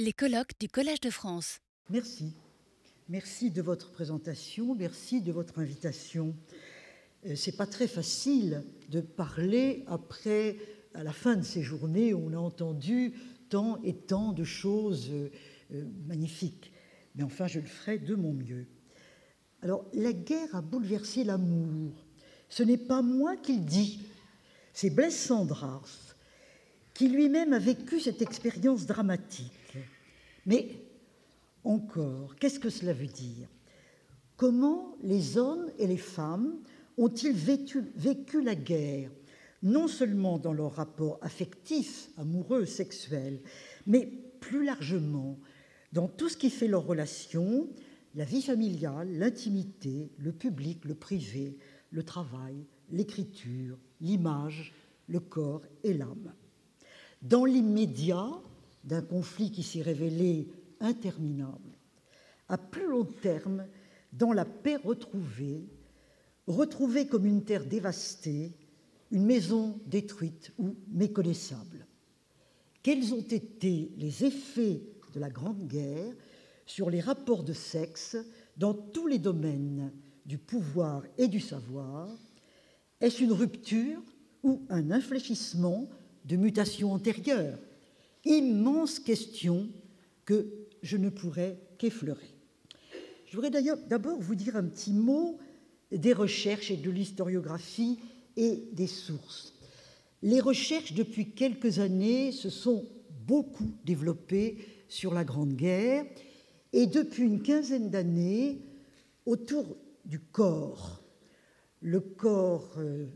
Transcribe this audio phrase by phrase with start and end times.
[0.00, 1.60] Les colloques du Collège de France.
[1.88, 2.32] Merci.
[3.08, 6.34] Merci de votre présentation, merci de votre invitation.
[7.26, 10.56] Euh, c'est pas très facile de parler après,
[10.94, 13.12] à la fin de ces journées où on a entendu
[13.50, 15.30] tant et tant de choses euh,
[16.08, 16.72] magnifiques.
[17.14, 18.66] Mais enfin, je le ferai de mon mieux.
[19.62, 21.92] Alors, la guerre a bouleversé l'amour.
[22.48, 24.00] Ce n'est pas moi qui le dis,
[24.72, 25.32] c'est Blaise
[26.94, 29.52] qui lui-même a vécu cette expérience dramatique.
[30.46, 30.68] Mais
[31.64, 33.48] encore, qu'est-ce que cela veut dire?
[34.36, 36.58] Comment les hommes et les femmes
[36.98, 39.10] ont-ils vécu, la guerre,
[39.62, 43.40] non seulement dans leur rapport affectif, amoureux, sexuel,
[43.86, 44.06] mais
[44.40, 45.38] plus largement
[45.92, 47.68] dans tout ce qui fait leur relation,
[48.14, 51.56] la vie familiale, l'intimité, le public, le privé,
[51.90, 54.74] le travail, l'écriture, l'image,
[55.08, 56.32] le corps et l'âme.
[57.22, 58.30] Dans l'immédiat,
[58.84, 60.48] d'un conflit qui s'est révélé
[60.80, 61.78] interminable,
[62.48, 63.66] à plus long terme,
[64.12, 65.66] dans la paix retrouvée,
[66.46, 68.52] retrouvée comme une terre dévastée,
[69.10, 71.86] une maison détruite ou méconnaissable.
[72.82, 74.82] Quels ont été les effets
[75.14, 76.12] de la Grande Guerre
[76.66, 78.16] sur les rapports de sexe
[78.56, 79.92] dans tous les domaines
[80.26, 82.08] du pouvoir et du savoir?
[83.00, 84.02] Est-ce une rupture
[84.42, 85.88] ou un infléchissement
[86.24, 87.58] de mutations antérieures?
[88.24, 89.68] Immense question
[90.24, 90.46] que
[90.82, 92.34] je ne pourrais qu'effleurer.
[93.26, 95.38] Je voudrais d'ailleurs d'abord vous dire un petit mot
[95.90, 97.98] des recherches et de l'historiographie
[98.36, 99.54] et des sources.
[100.22, 102.86] Les recherches depuis quelques années se sont
[103.26, 104.58] beaucoup développées
[104.88, 106.04] sur la Grande Guerre
[106.72, 108.60] et depuis une quinzaine d'années
[109.26, 111.02] autour du corps.
[111.80, 113.06] Le corps euh,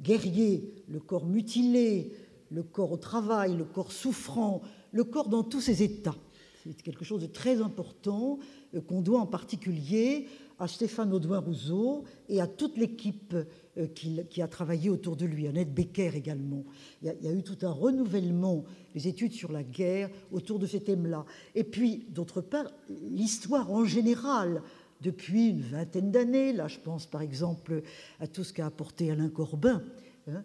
[0.00, 2.12] guerrier, le corps mutilé,
[2.50, 6.16] le corps au travail, le corps souffrant, le corps dans tous ses états.
[6.64, 8.38] C'est quelque chose de très important
[8.74, 10.26] euh, qu'on doit en particulier
[10.58, 13.34] à Stéphane Audouin-Rousseau et à toute l'équipe
[13.76, 16.64] euh, qui, a travaillé autour de lui, Annette Becker également.
[17.02, 20.80] Il y, a, eu tout un renouvellement des études sur la guerre autour de ces
[20.80, 21.24] thèmes-là.
[21.54, 22.66] Et puis, d'autre part,
[23.10, 24.62] l'histoire en général,
[25.00, 27.82] depuis une vingtaine d'années, là je pense par exemple
[28.18, 29.82] à tout ce qu'a apporté Alain Corbin,
[30.26, 30.42] hein,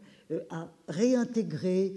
[0.49, 1.95] à réintégrer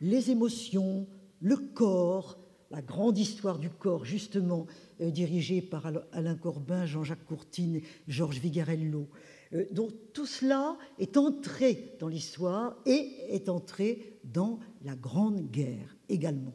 [0.00, 1.06] les émotions,
[1.40, 2.38] le corps,
[2.70, 4.66] la grande histoire du corps, justement,
[5.00, 9.08] euh, dirigée par Alain Corbin, Jean-Jacques Courtine, Georges Vigarello.
[9.52, 15.96] Euh, donc tout cela est entré dans l'histoire et est entré dans la Grande Guerre
[16.08, 16.54] également.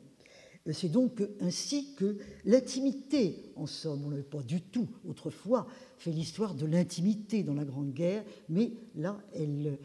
[0.74, 5.66] C'est donc ainsi que l'intimité, en somme, on n'avait pas du tout autrefois
[5.98, 9.76] fait l'histoire de l'intimité dans la Grande Guerre, mais là, elle, euh,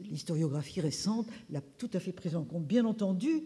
[0.00, 2.66] l'historiographie récente l'a tout à fait prise en compte.
[2.66, 3.44] Bien entendu,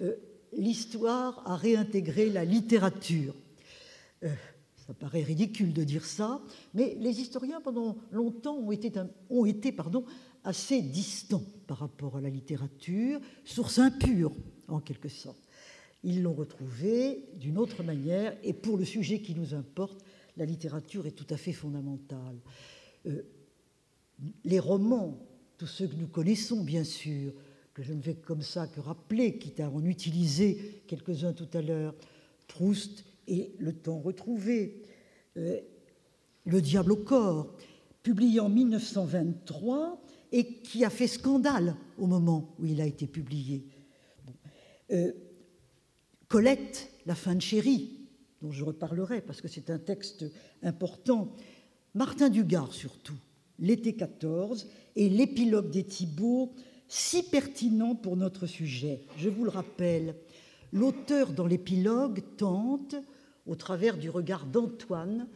[0.00, 0.14] euh,
[0.56, 3.34] l'histoire a réintégré la littérature.
[4.22, 4.34] Euh,
[4.86, 6.42] ça paraît ridicule de dire ça,
[6.74, 8.92] mais les historiens, pendant longtemps, ont été,
[9.30, 10.04] ont été pardon,
[10.42, 14.32] assez distants par rapport à la littérature, source impure,
[14.68, 15.40] en quelque sorte.
[16.02, 20.04] Ils l'ont retrouvée d'une autre manière, et pour le sujet qui nous importe,
[20.36, 22.36] la littérature est tout à fait fondamentale.
[24.44, 25.18] les romans
[25.64, 27.32] tous ceux que nous connaissons, bien sûr,
[27.72, 31.62] que je ne vais comme ça que rappeler, quitte à en utiliser quelques-uns tout à
[31.62, 31.94] l'heure,
[32.48, 34.82] Proust et Le temps retrouvé,
[35.38, 35.58] euh,
[36.44, 37.56] Le diable au corps,
[38.02, 40.02] publié en 1923
[40.32, 43.64] et qui a fait scandale au moment où il a été publié.
[44.90, 45.12] Euh,
[46.28, 48.06] Colette, La fin de chérie,
[48.42, 50.26] dont je reparlerai parce que c'est un texte
[50.62, 51.34] important.
[51.94, 53.16] Martin Dugard surtout,
[53.58, 56.52] L'été 14, et l'épilogue des Thibauts,
[56.88, 59.00] si pertinent pour notre sujet.
[59.16, 60.16] Je vous le rappelle,
[60.72, 62.96] l'auteur dans l'épilogue tente,
[63.46, 65.26] au travers du regard d'Antoine,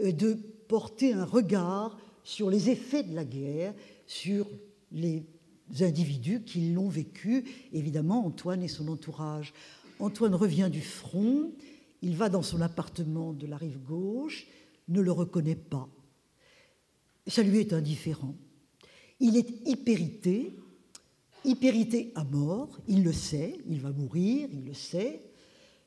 [0.00, 0.34] euh, de
[0.68, 3.74] porter un regard sur les effets de la guerre,
[4.06, 4.46] sur
[4.92, 5.24] les
[5.80, 9.52] individus qui l'ont vécu, évidemment Antoine et son entourage.
[9.98, 11.52] Antoine revient du front,
[12.02, 14.46] il va dans son appartement de la rive gauche,
[14.88, 15.88] ne le reconnaît pas.
[17.28, 18.34] Ça lui est indifférent.
[19.20, 20.56] Il est hypérité,
[21.44, 25.20] hypérité à mort, il le sait, il va mourir, il le sait.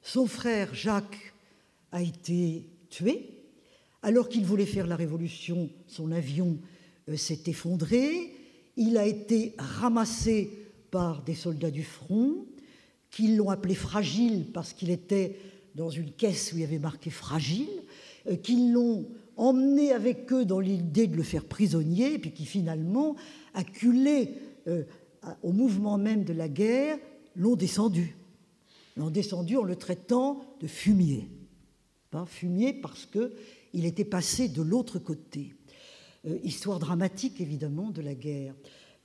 [0.03, 1.33] Son frère Jacques
[1.91, 3.41] a été tué.
[4.03, 6.57] Alors qu'il voulait faire la révolution, son avion
[7.09, 8.33] euh, s'est effondré.
[8.77, 10.51] Il a été ramassé
[10.89, 12.45] par des soldats du front
[13.09, 15.37] qui l'ont appelé fragile parce qu'il était
[15.75, 17.69] dans une caisse où il y avait marqué fragile,
[18.27, 19.07] euh, qui l'ont
[19.41, 23.15] emmené avec eux dans l'idée de le faire prisonnier, puis qui finalement,
[23.55, 24.35] acculés
[24.67, 24.83] euh,
[25.41, 26.99] au mouvement même de la guerre,
[27.35, 28.15] l'ont descendu.
[28.95, 31.27] l'ont descendu en le traitant de fumier.
[32.11, 35.55] Pas fumier parce qu'il était passé de l'autre côté.
[36.27, 38.53] Euh, histoire dramatique, évidemment, de la guerre.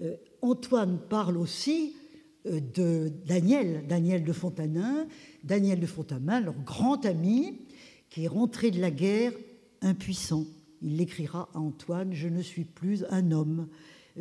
[0.03, 1.97] Euh, Antoine parle aussi
[2.45, 5.09] de Daniel, Daniel de Fontanin,
[5.43, 7.59] Daniel de Fontanin, leur grand ami,
[8.11, 9.33] qui est rentré de la guerre
[9.87, 10.45] impuissant.
[10.83, 13.69] Il l'écrira à Antoine Je ne suis plus un homme.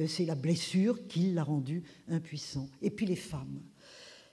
[0.07, 2.69] C'est la blessure qui l'a rendu impuissant.
[2.81, 3.61] Et puis les femmes.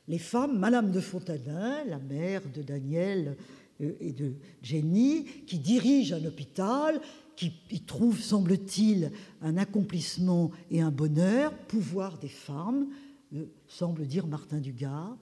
[0.08, 3.36] Les femmes, Madame de Fontanin, la mère de Daniel
[3.80, 7.00] et de Jenny, qui dirige un hôpital,
[7.36, 12.88] qui y trouve, semble-t-il, un accomplissement et un bonheur, pouvoir des femmes,
[13.34, 15.16] euh, semble dire Martin Dugard.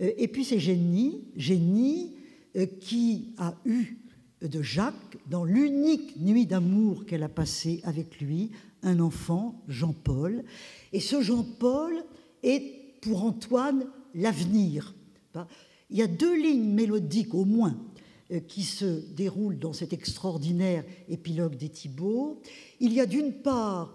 [0.00, 2.14] Euh, et puis c'est Génie
[2.56, 3.98] euh, qui a eu
[4.42, 8.50] de Jacques, dans l'unique nuit d'amour qu'elle a passée avec lui,
[8.82, 10.44] un enfant, Jean-Paul.
[10.92, 12.04] Et ce Jean-Paul
[12.42, 14.94] est pour Antoine l'avenir.
[15.90, 17.76] Il y a deux lignes mélodiques au moins
[18.32, 22.40] euh, qui se déroule dans cet extraordinaire épilogue des Thibauts.
[22.80, 23.94] Il y a d'une part,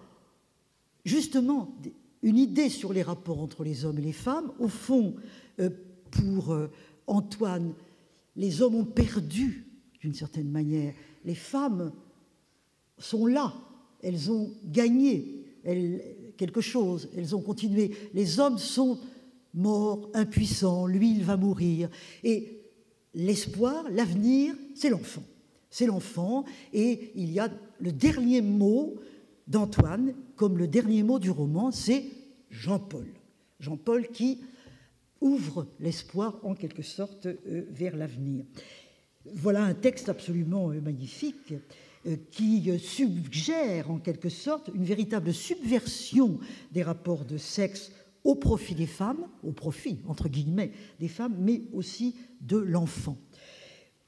[1.06, 1.76] justement,
[2.24, 4.52] une idée sur les rapports entre les hommes et les femmes.
[4.60, 5.16] Au fond,
[5.60, 5.70] euh,
[6.12, 6.72] pour euh,
[7.08, 7.74] Antoine,
[8.36, 9.67] les hommes ont perdu,
[10.08, 10.94] d'une certaine manière.
[11.26, 11.92] Les femmes
[12.98, 13.54] sont là,
[14.02, 15.44] elles ont gagné
[16.38, 17.92] quelque chose, elles ont continué.
[18.14, 19.00] Les hommes sont
[19.54, 21.90] morts, impuissants, lui, il va mourir.
[22.24, 22.62] Et
[23.16, 25.24] l'espoir, l'avenir, c'est l'enfant.
[25.70, 27.50] C'est l'enfant, et il y a
[27.82, 28.96] le dernier mot
[29.46, 32.06] d'Antoine, comme le dernier mot du roman, c'est
[32.50, 33.08] Jean-Paul.
[33.60, 34.40] Jean-Paul qui
[35.20, 38.46] ouvre l'espoir en quelque sorte euh, vers l'avenir.
[39.36, 41.54] Voilà un texte absolument euh, magnifique
[42.06, 46.40] euh, qui suggère en quelque sorte une véritable subversion
[46.72, 47.92] des rapports de sexe
[48.24, 53.18] au profit des femmes, au profit, entre guillemets, des femmes, mais aussi de l'enfant.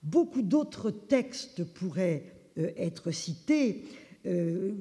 [0.03, 2.23] Beaucoup d'autres textes pourraient
[2.57, 3.85] euh, être cités,
[4.25, 4.73] euh,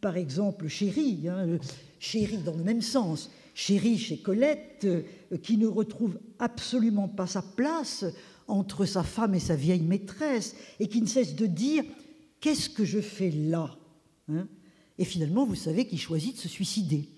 [0.00, 1.58] par exemple Chéri, hein,
[1.98, 5.02] Chéri dans le même sens, Chéri chez Colette, euh,
[5.42, 8.04] qui ne retrouve absolument pas sa place
[8.48, 11.84] entre sa femme et sa vieille maîtresse, et qui ne cesse de dire
[12.40, 13.76] Qu'est-ce que je fais là
[14.28, 14.46] hein?
[14.98, 17.08] Et finalement, vous savez qu'il choisit de se suicider.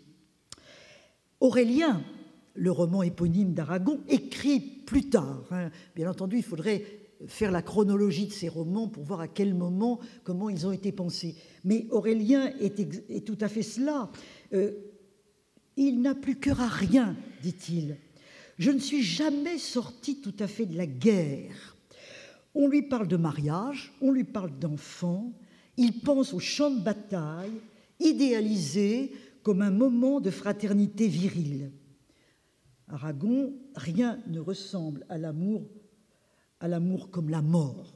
[1.41, 2.03] Aurélien,
[2.55, 5.45] le roman éponyme d'Aragon, écrit plus tard.
[5.51, 5.71] Hein.
[5.95, 6.85] Bien entendu, il faudrait
[7.27, 10.93] faire la chronologie de ces romans pour voir à quel moment, comment ils ont été
[10.93, 11.37] pensés.
[11.65, 14.11] Mais Aurélien est, tout à fait cela.
[14.53, 14.73] Euh,
[15.77, 17.97] il n'a plus cœur à rien, dit-il.
[18.59, 21.77] Je ne suis jamais sorti tout à fait de la guerre.
[22.55, 25.33] On lui parle de mariage, on lui parle d'enfants,
[25.77, 27.61] il pense au champ de bataille,
[28.01, 29.13] idéalisé
[29.43, 31.71] comme un moment de fraternité virile.
[32.89, 35.63] Aragon, rien ne ressemble à l'amour,
[36.59, 37.95] à l'amour comme la mort.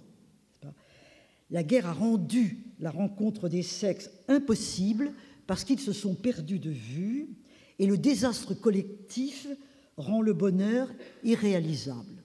[1.50, 5.12] La guerre a rendu la rencontre des sexes impossible
[5.46, 7.30] parce qu'ils se sont perdus de vue
[7.78, 9.48] et le désastre collectif
[9.96, 10.88] rend le bonheur
[11.22, 12.24] irréalisable.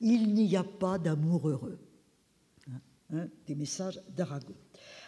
[0.00, 1.78] Il n'y a pas d'amour heureux.
[2.70, 2.80] Hein,
[3.12, 4.54] hein, des messages d'Aragon.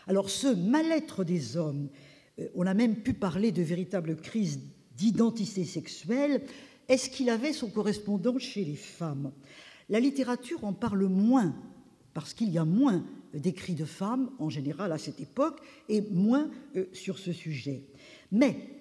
[0.07, 1.89] Alors ce mal-être des hommes
[2.39, 4.61] euh, on a même pu parler de véritable crise
[4.97, 6.43] d'identité sexuelle.
[6.89, 9.33] Est-ce qu'il avait son correspondant chez les femmes?
[9.89, 11.55] La littérature en parle moins,
[12.15, 13.05] parce qu'il y a moins
[13.35, 17.85] d'écrits de femmes en général à cette époque, et moins euh, sur ce sujet.
[18.33, 18.78] Mais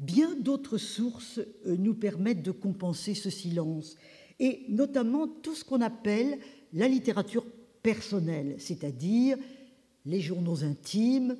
[0.00, 3.96] bien d'autres sources euh, nous permettent de compenser ce silence,
[4.40, 6.38] et notamment tout ce qu'on appelle
[6.72, 7.44] la littérature
[7.82, 9.36] personnelle, c'est-à-dire
[10.06, 11.36] les journaux intimes,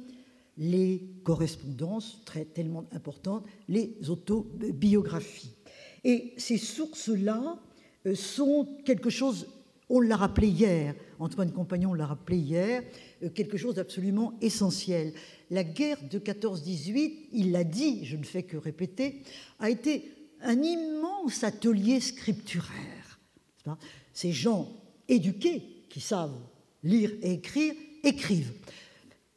[0.58, 5.54] les correspondances très tellement importantes, les autobiographies.
[6.04, 7.58] Et ces sources-là
[8.06, 9.46] euh, sont quelque chose,
[9.88, 12.82] on l'a rappelé hier, Antoine Compagnon l'a rappelé hier,
[13.28, 15.12] quelque chose d'absolument essentiel.
[15.50, 19.22] La guerre de 14-18, il l'a dit, je ne fais que répéter,
[19.58, 20.10] a été
[20.42, 23.20] un immense atelier scripturaire.
[24.12, 24.72] Ces gens
[25.08, 26.38] éduqués, qui savent
[26.82, 27.74] lire et écrire,
[28.04, 28.52] écrivent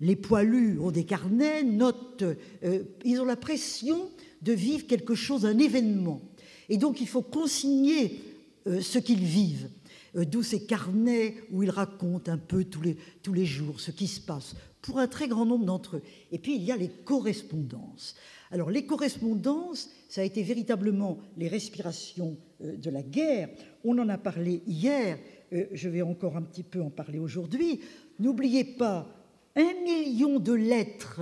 [0.04, 2.24] les poilus ont des carnets, notent,
[2.64, 4.10] euh, ils ont la pression
[4.42, 6.22] de vivre quelque chose, un événement.
[6.68, 8.20] Et donc il faut consigner
[8.68, 9.83] euh, ce qu'ils vivent, euh,
[10.16, 14.08] d'où ces carnets où ils racontent un peu tous les, tous les jours ce qui
[14.08, 16.04] se passe, pour un très grand nombre d'entre eux.
[16.32, 18.16] Et puis il y a les correspondances.
[18.52, 23.50] Alors les correspondances, ça a été véritablement les respirations de la guerre.
[23.84, 25.18] On en a parlé hier,
[25.52, 27.80] je vais encore un petit peu en parler aujourd'hui.
[28.20, 29.08] N'oubliez pas
[29.56, 31.22] un million de lettres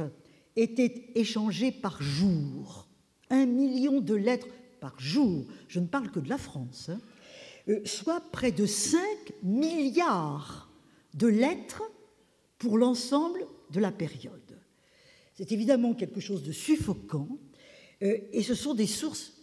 [0.55, 2.87] étaient échangées par jour.
[3.29, 4.47] Un million de lettres
[4.79, 5.45] par jour.
[5.67, 6.89] Je ne parle que de la France.
[6.89, 6.99] Hein.
[7.85, 8.99] Soit près de 5
[9.43, 10.69] milliards
[11.13, 11.83] de lettres
[12.57, 14.57] pour l'ensemble de la période.
[15.33, 17.27] C'est évidemment quelque chose de suffocant,
[18.01, 19.33] et ce sont des sources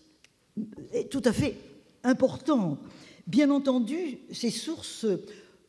[1.10, 1.56] tout à fait
[2.02, 2.80] importantes.
[3.26, 5.06] Bien entendu, ces sources,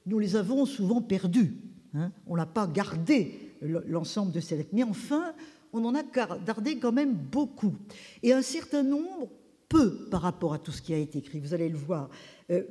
[0.05, 1.55] nous les avons souvent perdues.
[1.95, 2.11] Hein.
[2.27, 4.69] on n'a pas gardé l'ensemble de ces lettres.
[4.73, 5.33] Mais enfin,
[5.73, 7.75] on en a gardé quand même beaucoup.
[8.23, 9.29] Et un certain nombre,
[9.69, 12.09] peu par rapport à tout ce qui a été écrit, vous allez le voir,
[12.51, 12.63] euh,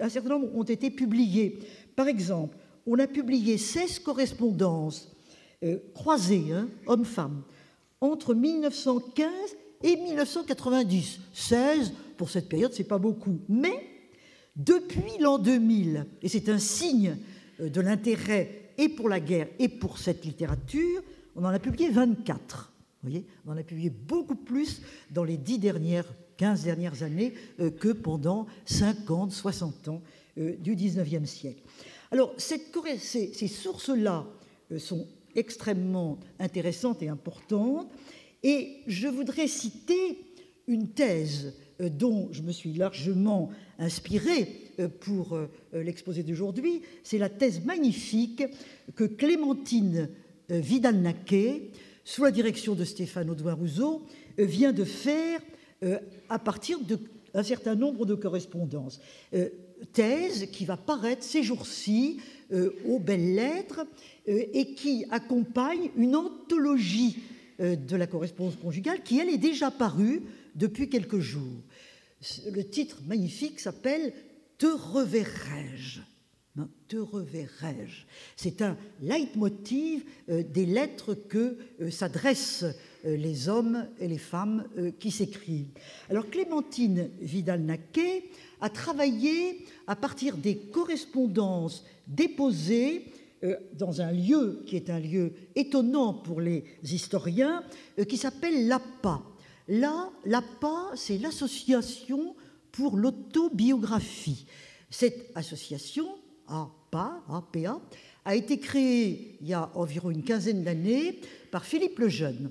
[0.00, 1.58] un certain nombre ont été publiés.
[1.96, 5.12] Par exemple, on a publié 16 correspondances
[5.64, 7.42] euh, croisées, hein, hommes-femmes,
[8.00, 9.28] entre 1915
[9.82, 11.20] et 1990.
[11.32, 13.40] 16 pour cette période, c'est pas beaucoup.
[13.48, 13.74] Mais
[14.54, 17.16] depuis l'an 2000, et c'est un signe
[17.60, 21.02] euh, de l'intérêt et pour la guerre et pour cette littérature,
[21.34, 22.72] on en a publié 24.
[23.02, 27.34] Vous voyez on en a publié beaucoup plus dans les 10 dernières, 15 dernières années
[27.60, 30.02] euh, que pendant 50, 60 ans
[30.38, 31.62] euh, du 19e siècle.
[32.10, 32.60] Alors, ces,
[32.98, 34.26] ces sources-là
[34.78, 37.90] sont extrêmement intéressantes et importantes,
[38.42, 40.18] et je voudrais citer
[40.66, 47.28] une thèse dont je me suis largement inspiré euh, pour euh, l'exposé d'aujourd'hui, c'est la
[47.28, 48.42] thèse magnifique
[48.94, 50.10] que Clémentine
[50.50, 51.70] euh, Vidal-Naquet,
[52.04, 54.02] sous la direction de Stéphane Audouin-Rousseau,
[54.38, 55.40] vient de faire
[56.28, 59.00] à partir d'un certain nombre de correspondances.
[59.92, 62.20] Thèse qui va paraître ces jours-ci
[62.86, 63.86] aux belles lettres
[64.26, 67.18] et qui accompagne une anthologie
[67.58, 70.22] de la correspondance conjugale qui, elle, est déjà parue
[70.54, 71.62] depuis quelques jours.
[72.50, 74.12] Le titre magnifique s'appelle
[74.58, 76.00] Te reverrai-je
[76.88, 78.04] te reverrai-je?
[78.36, 82.64] C'est un leitmotiv euh, des lettres que euh, s'adressent
[83.04, 84.64] euh, les hommes et les femmes
[84.98, 85.70] qui s'écrivent.
[86.08, 88.24] Alors Clémentine Vidal-Naquet
[88.60, 93.06] a travaillé à partir des correspondances déposées
[93.74, 97.62] dans un lieu qui est un lieu étonnant pour les historiens,
[98.08, 99.22] qui s'appelle l'APA.
[99.68, 102.34] Là, l'APA, c'est l'association
[102.72, 104.46] pour l'autobiographie.
[104.90, 106.08] Cette association,
[106.48, 107.80] APA, APA,
[108.24, 112.50] a été créée il y a environ une quinzaine d'années par Philippe Lejeune.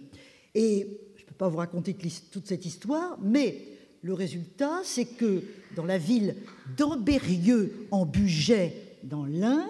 [0.53, 1.95] Et je ne peux pas vous raconter
[2.31, 3.57] toute cette histoire, mais
[4.01, 5.43] le résultat, c'est que
[5.75, 6.35] dans la ville
[6.77, 8.73] d'Ambérieux, en Bugey,
[9.03, 9.67] dans l'Ain,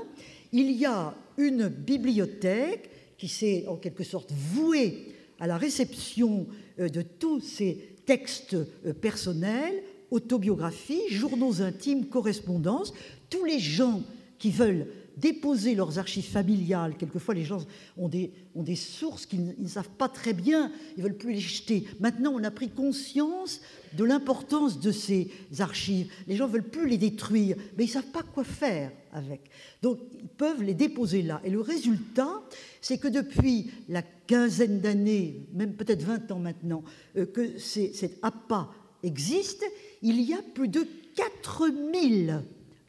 [0.52, 6.48] il y a une bibliothèque qui s'est en quelque sorte vouée à la réception
[6.80, 12.94] euh, de tous ces textes euh, personnels, autobiographies, journaux intimes, correspondances,
[13.30, 14.02] tous les gens
[14.38, 14.88] qui veulent
[15.18, 16.96] déposer leurs archives familiales.
[16.98, 17.66] Quelquefois, les gens
[17.98, 21.34] ont des, ont des sources qu'ils ne savent pas très bien, ils ne veulent plus
[21.34, 21.88] les jeter.
[22.00, 23.62] Maintenant, on a pris conscience
[23.94, 26.12] de l'importance de ces archives.
[26.28, 29.42] Les gens ne veulent plus les détruire, mais ils ne savent pas quoi faire avec.
[29.82, 31.42] Donc, ils peuvent les déposer là.
[31.46, 32.42] Et le résultat,
[32.82, 36.84] c'est que depuis la quinzaine d'années, même peut-être 20 ans maintenant,
[37.16, 38.70] euh, que cet APA
[39.04, 39.64] existe,
[40.02, 42.44] il y a plus de 4000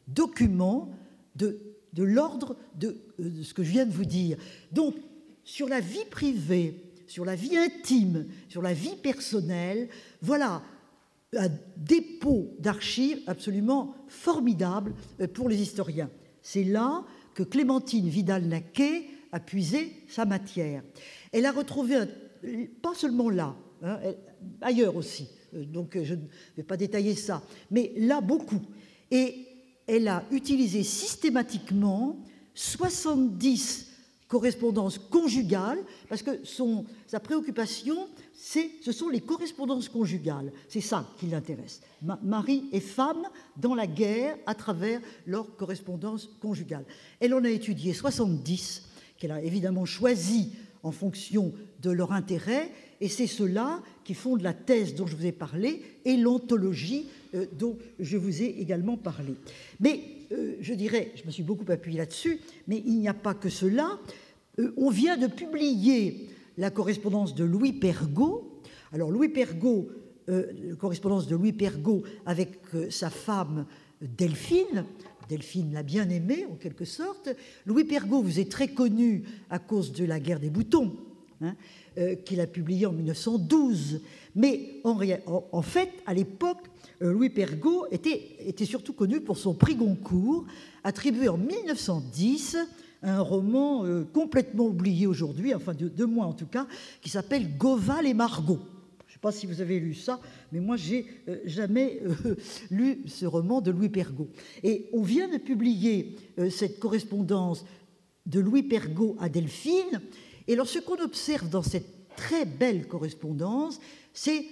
[0.07, 0.91] documents
[1.37, 4.37] de l'ordre euh, de, ce que je viens de vous dire.
[4.71, 4.95] Donc,
[5.43, 9.89] sur la vie privée, sur la vie intime, sur la vie personnelle,
[10.21, 10.61] voilà
[11.35, 16.09] un dépôt d'archives absolument formidable euh, pour les historiens.
[16.41, 17.03] C'est là
[17.33, 20.83] que Clémentine Vidal-Naquet a puisé sa matière.
[21.31, 21.97] Elle a retrouvé,
[22.81, 23.99] pas seulement là, hein,
[24.61, 26.21] ailleurs aussi, euh, donc je ne
[26.55, 28.61] vais pas détailler ça, mais là beaucoup.
[29.11, 29.46] Et
[29.87, 32.17] elle a utilisé systématiquement
[32.53, 33.87] 70
[34.27, 35.79] correspondances conjugales,
[36.09, 36.31] parce que
[37.07, 40.51] sa préoccupation, ce sont les correspondances conjugales.
[40.67, 41.81] C'est ça qui l'intéresse.
[42.23, 43.23] mari et femme
[43.55, 46.85] dans la guerre à travers leurs correspondances conjugales.
[47.19, 48.83] Elle en a étudié 70,
[49.17, 50.51] qu'elle a évidemment choisi
[50.83, 55.15] en fonction de leur intérêt, et c'est cela qui font de la thèse dont je
[55.15, 59.35] vous ai parlé et l'anthologie euh, dont je vous ai également parlé.
[59.79, 59.99] Mais
[60.31, 63.49] euh, je dirais, je me suis beaucoup appuyé là-dessus, mais il n'y a pas que
[63.49, 63.99] cela.
[64.59, 68.61] Euh, on vient de publier la correspondance de Louis Pergaud.
[68.91, 69.89] Alors Louis Pergaud,
[70.27, 73.65] la correspondance de Louis Pergaud avec sa femme
[74.01, 74.85] Delphine,
[75.29, 77.29] Delphine l'a bien aimé en quelque sorte.
[77.65, 80.95] Louis Pergaud vous est très connu à cause de la guerre des boutons,
[81.41, 81.55] hein,
[82.25, 84.01] qu'il a publié en 1912.
[84.35, 86.63] Mais en, fait, à l'époque,
[87.01, 90.45] euh, Louis Pergaud était, surtout connu pour son prix Goncourt,
[90.83, 92.57] attribué en 1910
[93.03, 96.67] à un roman euh, complètement oublié aujourd'hui, enfin de, moi en tout cas,
[97.01, 98.59] qui s'appelle Goval et Margot.
[99.07, 100.19] Je sais pas si vous avez lu ça,
[100.51, 102.35] mais moi, j'ai euh, jamais euh,
[102.69, 104.29] lu ce roman de Louis Pergaud.
[104.63, 107.65] Et on vient de publier euh, cette correspondance
[108.25, 110.01] de Louis Pergaud à Delphine.
[110.47, 113.79] Et alors, ce qu'on observe dans cette très belle correspondance,
[114.13, 114.45] c'est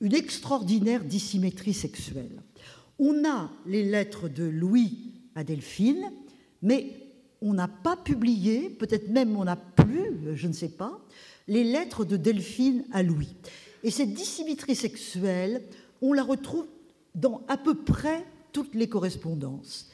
[0.00, 2.42] une extraordinaire dissymétrie sexuelle.
[2.98, 6.10] On a les lettres de Louis à Delphine,
[6.62, 6.96] mais
[7.42, 11.00] on n'a pas publié, peut-être même on n'a plus, je ne sais pas,
[11.48, 13.34] les lettres de Delphine à Louis.
[13.82, 15.62] Et cette dissymétrie sexuelle,
[16.02, 16.66] on la retrouve
[17.14, 19.90] dans à peu près toutes les correspondances.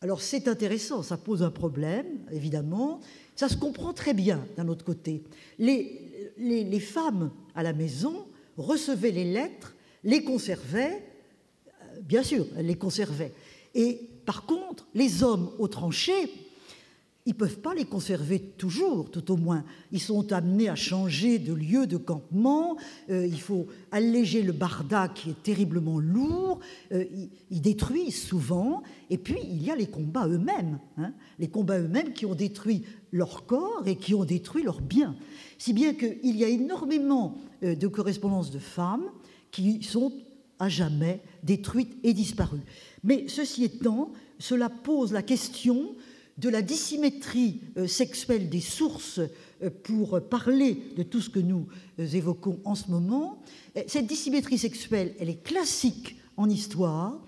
[0.00, 3.00] Alors c'est intéressant, ça pose un problème, évidemment.
[3.36, 5.22] Ça se comprend très bien d'un autre côté.
[5.58, 8.26] Les, femmes à la maison
[8.56, 11.04] recevaient les lettres, les conservaient,
[11.68, 13.34] euh, bien sûr, elles les conservaient.
[13.74, 16.32] Et par contre, les hommes aux tranchées,
[17.26, 19.64] ils ne peuvent pas les conserver toujours, tout au moins.
[19.90, 22.76] Ils sont amenés à changer de lieu de campement,
[23.10, 26.60] euh, il faut alléger le barda qui est terriblement lourd,
[26.92, 27.04] euh,
[27.50, 32.12] ils, détruisent souvent, et puis il y a les combats eux-mêmes, hein, les combats eux-mêmes
[32.12, 35.16] qui ont détruit leur corps et qui ont détruit leurs biens.
[35.58, 39.06] Si bien qu'il y a énormément euh, de correspondances de femmes
[39.50, 40.12] qui sont
[40.60, 42.62] à jamais détruites et disparues.
[43.02, 45.96] Mais ceci étant, cela pose la question
[46.38, 49.20] de la dissymétrie euh, sexuelle des sources
[49.62, 51.66] euh, pour parler de tout ce que nous
[51.98, 53.42] euh, évoquons en ce moment.
[53.86, 57.18] Cette dissymétrie sexuelle, elle est classique en histoire.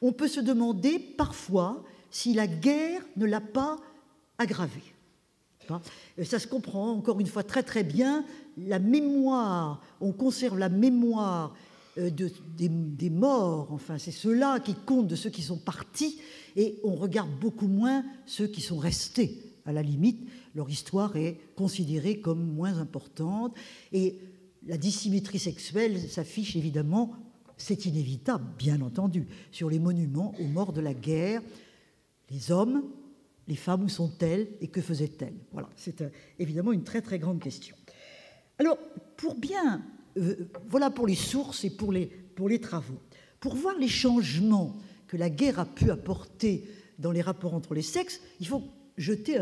[0.00, 3.76] On peut se demander parfois si la guerre ne l'a pas
[4.38, 4.94] aggravée.
[6.24, 8.24] Ça se comprend encore une fois très très bien.
[8.56, 11.54] La mémoire, on conserve la mémoire
[11.98, 16.20] de, des, des, morts, enfin c'est ceux-là qui comptent de ceux qui sont partis,
[16.58, 19.40] et on regarde beaucoup moins ceux qui sont restés.
[19.64, 23.54] À la limite, leur histoire est considérée comme moins importante,
[23.92, 24.18] et
[24.66, 27.14] la dissymétrie sexuelle s'affiche évidemment,
[27.56, 31.42] c'est inévitable, bien entendu, sur les monuments aux morts de la guerre.
[32.28, 32.82] Les hommes,
[33.46, 35.38] les femmes, où sont-elles et que faisaient-elles?
[35.52, 36.10] Voilà, c'est euh,
[36.40, 37.76] évidemment une très très grande question.
[38.58, 38.78] Alors,
[39.16, 39.84] pour bien,
[40.16, 42.98] euh, voilà pour les sources et pour les, pour les travaux.
[43.38, 44.76] Pour voir les changements
[45.08, 46.64] que la guerre a pu apporter
[46.98, 48.62] dans les rapports entre les sexes, il faut
[48.96, 49.38] jeter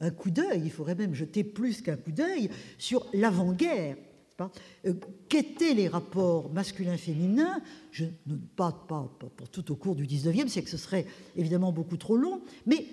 [0.00, 3.96] un, coup d'œil, il faudrait même jeter plus qu'un coup d'œil sur l'avant-guerre.
[4.84, 4.92] Euh,
[5.30, 10.68] Qu'étaient les rapports masculins-féminins Je ne pas, pas pour tout au cours du 19e siècle,
[10.68, 12.84] ce serait évidemment beaucoup trop long, mais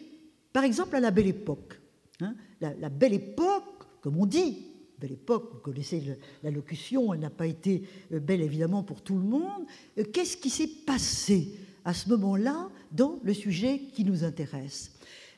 [0.53, 1.81] par exemple à la Belle Époque.
[2.21, 4.67] Hein, la, la Belle Époque, comme on dit,
[4.99, 6.01] Belle Époque, vous connaissez
[6.43, 9.65] la locution, elle n'a pas été euh, belle évidemment pour tout le monde.
[9.97, 14.91] Euh, Qu'est-ce qui s'est passé à ce moment-là dans le sujet qui nous intéresse.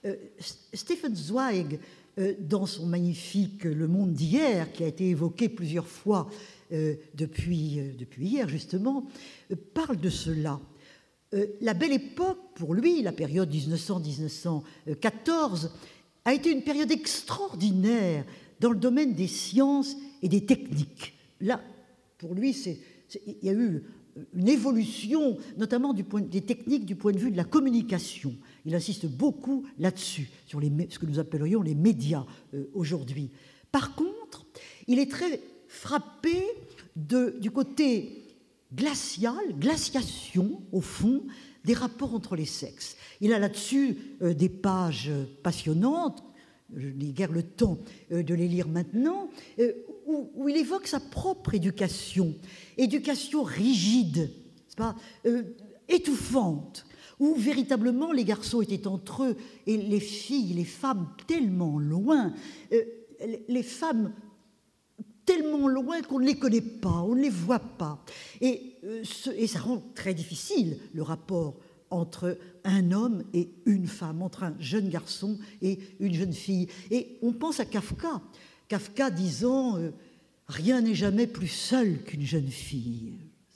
[0.05, 0.15] Euh,
[0.73, 1.79] Stephen Zweig,
[2.17, 6.29] euh, dans son magnifique Le monde d'hier, qui a été évoqué plusieurs fois
[6.71, 9.05] euh, depuis, depuis hier justement,
[9.73, 10.59] parle de cela.
[11.59, 15.69] La belle époque, pour lui, la période 1900-1914,
[16.23, 18.23] a été une période extraordinaire
[18.61, 21.13] dans le domaine des sciences et des techniques.
[21.41, 21.61] Là,
[22.19, 22.79] pour lui, c'est,
[23.27, 23.83] il y a eu
[24.33, 28.35] une évolution, notamment des techniques du point de vue de la communication.
[28.65, 33.31] Il insiste beaucoup là-dessus, sur ce que nous appellerions les médias euh, aujourd'hui.
[33.71, 34.45] Par contre,
[34.87, 36.43] il est très frappé
[36.95, 38.23] du côté
[38.73, 41.23] glacial, glaciation, au fond,
[41.65, 42.95] des rapports entre les sexes.
[43.21, 45.11] Il a là-dessus euh, des pages
[45.43, 46.23] passionnantes,
[46.75, 47.77] je n'ai guère le temps
[48.11, 49.73] euh, de les lire maintenant, euh,
[50.05, 52.35] où, il évoque sa propre éducation,
[52.77, 54.31] éducation rigide,
[54.77, 55.43] pas, euh,
[55.87, 56.85] étouffante,
[57.19, 59.37] où véritablement les garçons étaient entre eux
[59.67, 62.33] et les filles, les femmes tellement loin,
[62.73, 62.81] euh,
[63.47, 64.13] les femmes
[65.25, 68.03] tellement loin qu'on ne les connaît pas, on ne les voit pas.
[68.41, 69.03] Et, euh,
[69.35, 71.55] et ça rend très difficile le rapport
[71.89, 76.67] entre un homme et une femme, entre un jeune garçon et une jeune fille.
[76.91, 78.21] Et on pense à Kafka,
[78.67, 79.91] Kafka disant euh,
[80.47, 83.13] Rien n'est jamais plus seul qu'une jeune fille.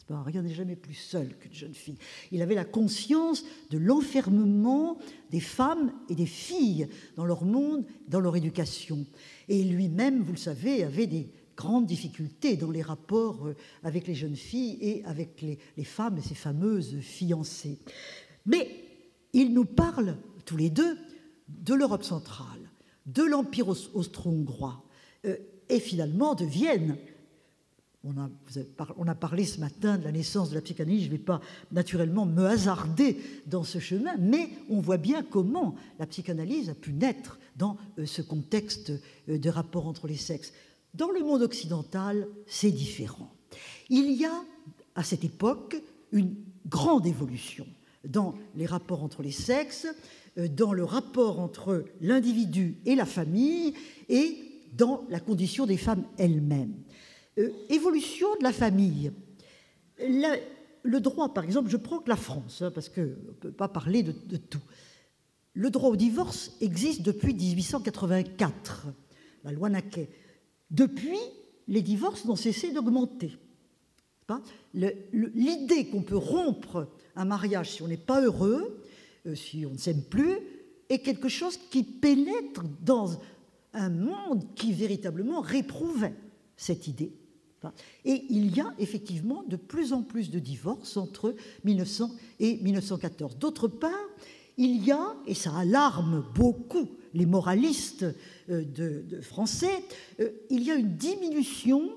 [0.09, 1.97] Rien n'est jamais plus seul qu'une jeune fille.
[2.31, 4.97] Il avait la conscience de l'enfermement
[5.29, 9.05] des femmes et des filles dans leur monde, dans leur éducation.
[9.49, 14.15] Et lui-même, vous le savez, avait des grandes difficultés dans les rapports euh, avec les
[14.15, 17.77] jeunes filles et avec les, femmes et ces fameuses fiancées.
[18.45, 18.67] Mais
[19.33, 20.97] il nous parle tous les deux
[21.49, 22.71] de l'Europe centrale,
[23.05, 24.83] de l'Empire austro-hongrois
[25.23, 26.97] et finalement de Vienne.
[28.05, 28.29] On a,
[28.97, 31.41] on a, parlé ce matin de la naissance de la psychanalyse, je ne vais pas
[31.73, 36.93] naturellement me hasarder dans ce chemin, mais on voit bien comment la psychanalyse a pu
[36.93, 38.93] naître dans euh, ce contexte
[39.27, 40.53] euh, de rapport entre les sexes.
[40.93, 43.31] Dans le monde occidental, c'est différent.
[43.89, 44.43] Il y a
[44.95, 45.75] à cette époque
[46.13, 46.35] une
[46.67, 47.67] grande évolution
[48.05, 49.87] dans les rapports entre les sexes,
[50.37, 53.73] euh, dans le rapport entre l'individu et la famille
[54.07, 54.37] et
[54.73, 56.75] dans la condition des femmes elles-mêmes.
[57.37, 59.11] Euh, évolution de la famille.
[59.99, 63.67] le droit, par exemple, je prends que la France, hein, parce qu'on ne peut pas
[63.67, 64.61] parler de, de, tout.
[65.53, 68.87] Le droit au divorce existe depuis 1884,
[69.43, 70.09] la loi Naquet.
[70.71, 71.19] Depuis,
[71.67, 73.37] les divorces n'ont cessé d'augmenter.
[74.73, 78.83] L'idée qu'on peut rompre un mariage si on n'est pas heureux,
[79.25, 80.37] euh, si on ne s'aime plus,
[80.89, 83.09] est quelque chose qui pénètre dans
[83.73, 86.15] un monde qui véritablement réprouvait
[86.57, 87.13] cette idée.
[88.05, 93.37] Et il y a effectivement de plus en plus de divorces entre 1900 et 1914.
[93.37, 93.91] D'autre part,
[94.57, 98.05] il y a, et ça alarme beaucoup les moralistes
[98.49, 99.83] euh, français,
[100.19, 101.89] euh, il y a une diminution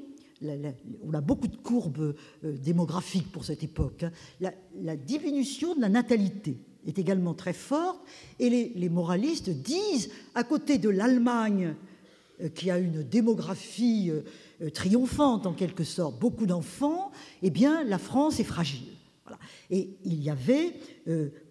[1.04, 4.50] on a beaucoup de courbes euh, démographiques pour cette époque, hein.
[4.80, 8.00] la, diminution de la natalité est également très forte,
[8.38, 11.74] et les, moralistes disent, à côté de l'Allemagne,
[12.54, 14.10] qui a une démographie
[14.74, 18.88] triomphante en quelque sorte, beaucoup d'enfants, eh bien la France est fragile.
[19.70, 20.74] Et il y avait,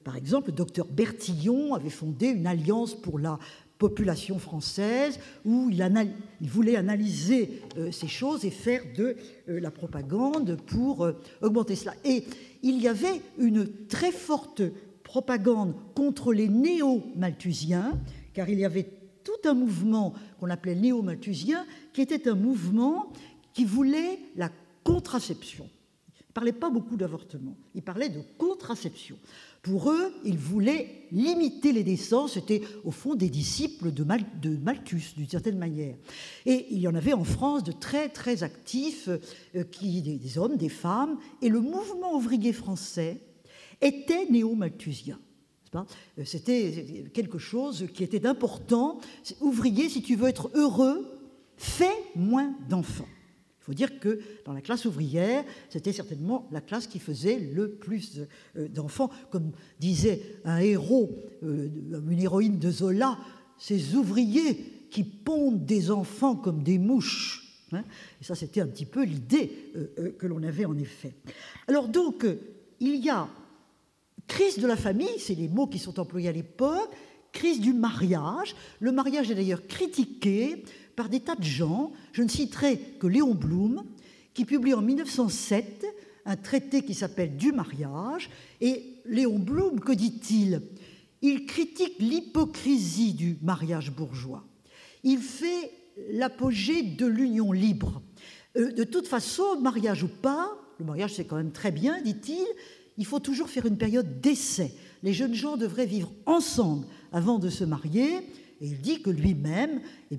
[0.04, 3.40] par exemple, le docteur Bertillon avait fondé une alliance pour la
[3.82, 9.16] population française où il, voulait analyser euh, ces choses et faire de
[9.50, 11.96] euh, la propagande pour euh, augmenter cela.
[12.06, 12.24] Et
[12.62, 14.62] il y avait une très forte
[15.12, 18.00] propagande contre les néo-malthusiens,
[18.34, 18.88] car il y avait
[19.26, 23.12] tout un mouvement qu'on appelait néo-malthusien, qui était un mouvement
[23.54, 24.50] qui voulait la
[24.86, 25.68] contraception.
[26.18, 29.18] Il ne parlait pas beaucoup d'avortement, il parlait de contraception.
[29.62, 32.16] Pour eux, ils voulaient limiter les décès.
[32.30, 34.06] C'était au fond des disciples de,
[34.56, 35.98] Malthus, d'une certaine manière.
[36.46, 40.56] Et il y en avait en France de très très actifs, euh, qui, des, hommes,
[40.56, 41.18] des femmes.
[41.42, 43.20] Et le mouvement ouvrier français
[43.82, 45.20] était néo-malthusien.
[45.76, 49.00] Euh, c'était quelque chose qui était important.
[49.40, 51.06] Ouvrier, si tu veux être heureux,
[51.58, 53.08] fais moins d'enfants.
[53.62, 57.72] Il faut dire que dans la classe ouvrière, c'était certainement la classe qui faisait le
[57.72, 58.22] plus
[58.58, 59.12] euh, d'enfants.
[59.30, 61.12] Comme disait un héros,
[61.44, 61.70] euh,
[62.10, 63.18] une héroïne de Zola,
[63.58, 67.66] ces ouvriers qui pondent des enfants comme des mouches.
[67.72, 67.84] Hein.
[68.20, 69.72] Et ça, c'était un petit peu l'idée
[70.18, 71.14] que l'on avait en effet.
[71.68, 72.26] Alors donc,
[72.82, 73.30] il y a
[74.32, 76.90] crise de la famille, c'est les mots qui sont employés à l'époque,
[77.34, 78.56] crise du mariage.
[78.80, 80.64] Le mariage est d'ailleurs critiqué
[80.96, 81.92] par des tas de gens.
[82.14, 83.84] Je ne citerai que Léon Blum,
[84.34, 85.86] qui publie en 1907
[86.26, 88.30] un traité qui s'appelle Du mariage.
[88.62, 90.62] Et Léon Blum, que dit-il?
[91.22, 94.46] Il critique l'hypocrisie du mariage bourgeois.
[95.04, 95.72] Il fait
[96.10, 98.02] l'apogée de l'union libre.
[98.56, 102.48] Euh, de toute façon, mariage ou pas, le mariage c'est quand même très bien, dit-il,
[103.02, 104.76] il faut toujours faire une période d'essai.
[105.02, 108.18] Les jeunes gens devraient vivre ensemble avant de se marier.
[108.62, 110.18] Et il dit que lui-même, eh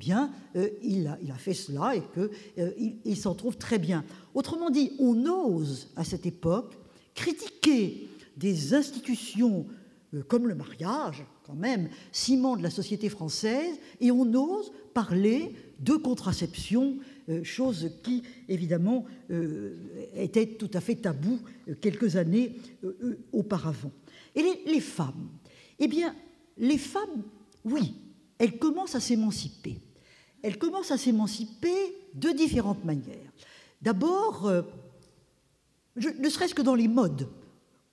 [0.56, 4.04] euh, il, a, il, a, fait cela et qu'il euh, s'en trouve très bien.
[4.34, 6.76] Autrement dit, on ose à cette époque
[7.14, 9.64] critiquer des institutions
[10.12, 15.54] euh, comme le mariage, quand même, ciment de la société française, et on ose parler
[15.78, 16.96] de contraception,
[17.42, 19.04] chose qui, évidemment,
[20.14, 21.38] était tout à fait tabou
[21.80, 22.56] quelques années
[23.32, 23.92] auparavant.
[24.34, 25.28] Et les, les femmes
[25.78, 26.14] Eh bien,
[26.58, 27.22] les femmes,
[27.64, 27.94] oui,
[28.38, 29.78] elles commencent à s'émanciper.
[30.42, 31.70] Elles commencent à s'émanciper
[32.14, 33.32] de différentes manières.
[33.80, 34.62] D'abord, euh,
[35.96, 37.28] ne serait-ce que dans les modes.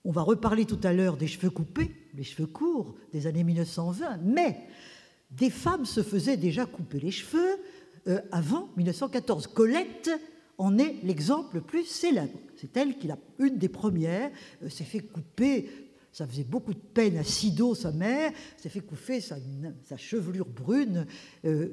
[0.04, 4.18] On va reparler tout à l'heure des cheveux coupés, les cheveux courts des années 1920,
[4.24, 4.56] mais
[5.30, 7.58] des femmes se faisaient déjà couper les cheveux
[8.08, 9.46] euh, avant 1914.
[9.48, 10.10] Colette
[10.58, 12.38] en est l'exemple le plus célèbre.
[12.56, 13.08] C'est elle qui,
[13.38, 14.30] une des premières,
[14.62, 15.68] euh, s'est fait couper
[16.12, 19.36] ça faisait beaucoup de peine à Sido, sa mère, s'est fait couper sa,
[19.96, 21.06] chevelure brune,
[21.44, 21.68] euh,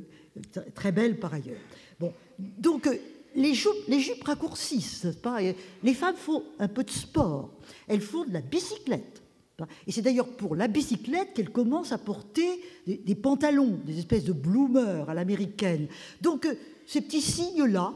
[0.76, 1.60] très belle par ailleurs.
[2.00, 2.88] Bon, donc
[3.36, 5.40] les jupes, les jupes raccourcissent, pas?
[5.82, 7.52] Les femmes font un peu de sport,
[7.88, 9.24] elles font de la bicyclette.
[9.88, 14.34] Et c'est d'ailleurs pour la bicyclette qu'elles commencent à porter des, pantalons, des espèces de
[14.34, 15.88] bloomers à l'américaine.
[16.22, 16.54] Donc euh,
[16.86, 17.94] ces petits signes-là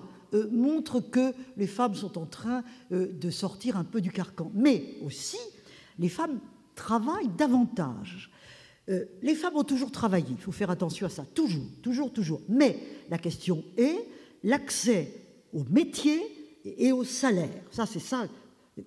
[0.52, 4.50] montrent que les femmes sont en train de sortir un peu du carcan.
[4.54, 5.38] Mais aussi,
[6.00, 6.40] les femmes
[6.74, 8.32] travaillent davantage.
[8.90, 12.42] Euh, les femmes ont toujours travaillé, il faut faire attention à ça, toujours, toujours, toujours.
[12.50, 12.78] Mais
[13.10, 14.08] la question est
[14.44, 15.14] l'accès
[15.54, 16.20] au métier
[16.66, 17.62] et au salaire.
[17.70, 18.26] Ça, c'est ça.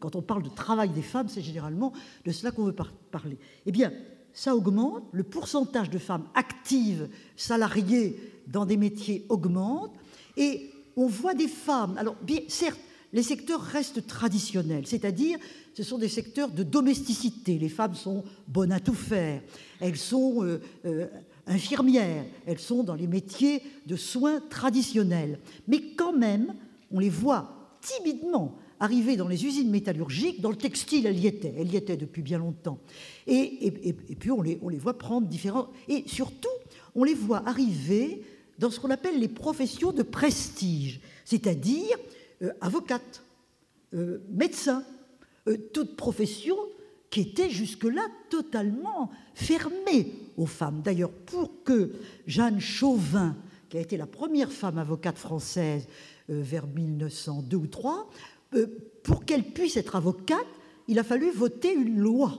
[0.01, 1.93] Quand on parle de travail des femmes, c'est généralement
[2.25, 2.77] de cela qu'on veut
[3.11, 3.39] parler.
[3.67, 3.93] Eh bien,
[4.33, 9.93] ça augmente, le pourcentage de femmes actives, salariées dans des métiers augmente,
[10.37, 11.97] et on voit des femmes.
[11.99, 12.81] Alors, bien, certes,
[13.13, 15.39] les secteurs restent traditionnels, c'est-à-dire
[15.73, 17.59] ce sont des secteurs de domesticité.
[17.59, 19.41] Les femmes sont bonnes à tout faire,
[19.81, 21.07] elles sont euh, euh,
[21.47, 25.39] infirmières, elles sont dans les métiers de soins traditionnels.
[25.69, 26.55] Mais quand même,
[26.91, 31.55] on les voit timidement arriver dans les usines métallurgiques, dans le textile, elle y était,
[31.57, 32.79] elle y était depuis bien longtemps.
[33.27, 33.73] Et,
[34.19, 35.69] puis on les, voit prendre différents...
[35.89, 36.49] Et surtout,
[36.95, 38.23] on les voit arriver
[38.59, 41.97] dans ce qu'on appelle les professions de prestige, c'est-à-dire
[42.43, 43.23] euh, avocates,
[43.95, 44.85] euh, médecins,
[45.49, 46.57] euh, toute profession
[47.11, 50.83] qui était jusque-là totalement fermée aux femmes.
[50.83, 51.93] D'ailleurs, pour que
[52.27, 53.37] Jeanne Chauvin,
[53.69, 55.87] qui a été la première femme avocate française
[56.29, 58.11] vers 1902 ou 3,
[59.03, 60.47] pour qu'elle puisse être avocate,
[60.89, 62.39] il a fallu voter une loi.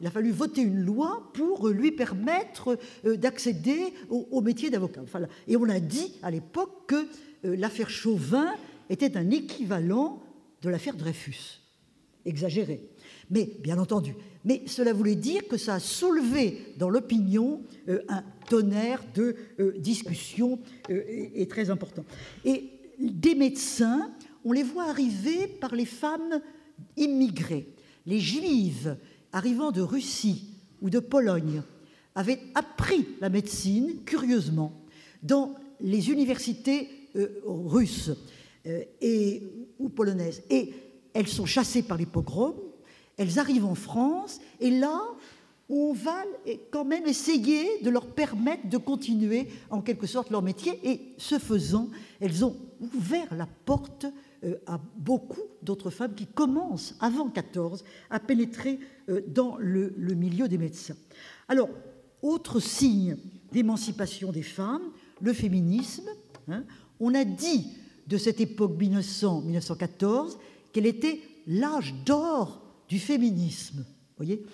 [0.00, 5.00] Il a fallu voter une loi pour lui permettre d'accéder au, métier d'avocat.
[5.48, 7.06] et on a dit à l'époque que
[7.42, 8.54] l'affaire Chauvin
[8.88, 10.22] était un équivalent
[10.62, 11.60] de l'affaire Dreyfus.
[12.24, 12.88] Exagéré.
[13.30, 18.22] Mais, bien entendu, mais cela voulait dire que ça a soulevé dans l'opinion euh, un
[18.48, 20.58] tonnerre de euh, discussions
[20.90, 22.04] euh, et, très important.
[22.44, 24.10] Et des médecins,
[24.44, 26.40] on les voit arriver par les femmes
[26.96, 27.68] immigrées.
[28.06, 28.96] Les juives
[29.32, 31.62] arrivant de Russie ou de Pologne
[32.14, 34.72] avaient appris la médecine, curieusement,
[35.22, 36.88] dans les universités
[37.44, 38.10] russes.
[38.68, 39.42] Euh, et,
[39.78, 40.42] ou polonaises.
[40.50, 40.74] Et
[41.14, 42.54] elles sont chassées par les pogroms,
[43.16, 45.00] elles arrivent en France, et là,
[45.68, 46.24] on va
[46.72, 50.78] quand même essayer de leur permettre de continuer en quelque sorte leur métier.
[50.82, 51.88] Et ce faisant,
[52.20, 54.10] elles ont ouvert la porte euh,
[54.66, 60.58] à beaucoup d'autres femmes qui commencent, avant 14, à pénétrer euh, dans le, milieu des
[60.58, 60.96] médecins.
[61.48, 61.68] Alors,
[62.22, 63.16] autre signe
[63.52, 64.82] d'émancipation des femmes,
[65.20, 66.08] le féminisme.
[66.48, 66.64] Hein.
[67.00, 67.66] on a dit
[68.06, 70.38] de cette époque 1900-1914
[70.72, 73.84] qu'elle était l'âge d'or du féminisme.
[74.16, 74.44] Voyez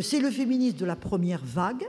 [0.00, 1.86] C'est le féminisme de la première vague,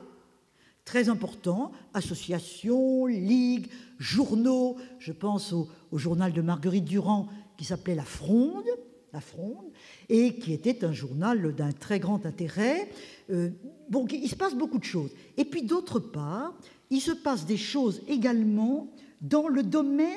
[0.86, 4.78] très important, associations, ligues, journaux.
[5.00, 8.66] Je pense au, journal de Marguerite Durand qui s'appelait La Fronde,
[9.14, 9.66] La Fronde,
[10.10, 12.90] et qui était un journal d'un très grand intérêt.
[13.30, 13.50] Euh,
[13.90, 15.12] bon, il se passe beaucoup de choses.
[15.38, 16.54] Et puis d'autre part,
[16.90, 18.88] il se passe des choses également
[19.22, 20.10] dans le domaine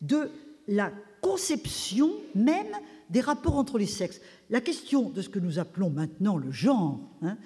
[0.00, 0.30] de
[0.68, 2.74] la conception même
[3.10, 4.20] des rapports entre les sexes.
[4.50, 7.36] La question de ce que nous appelons maintenant le genre hein,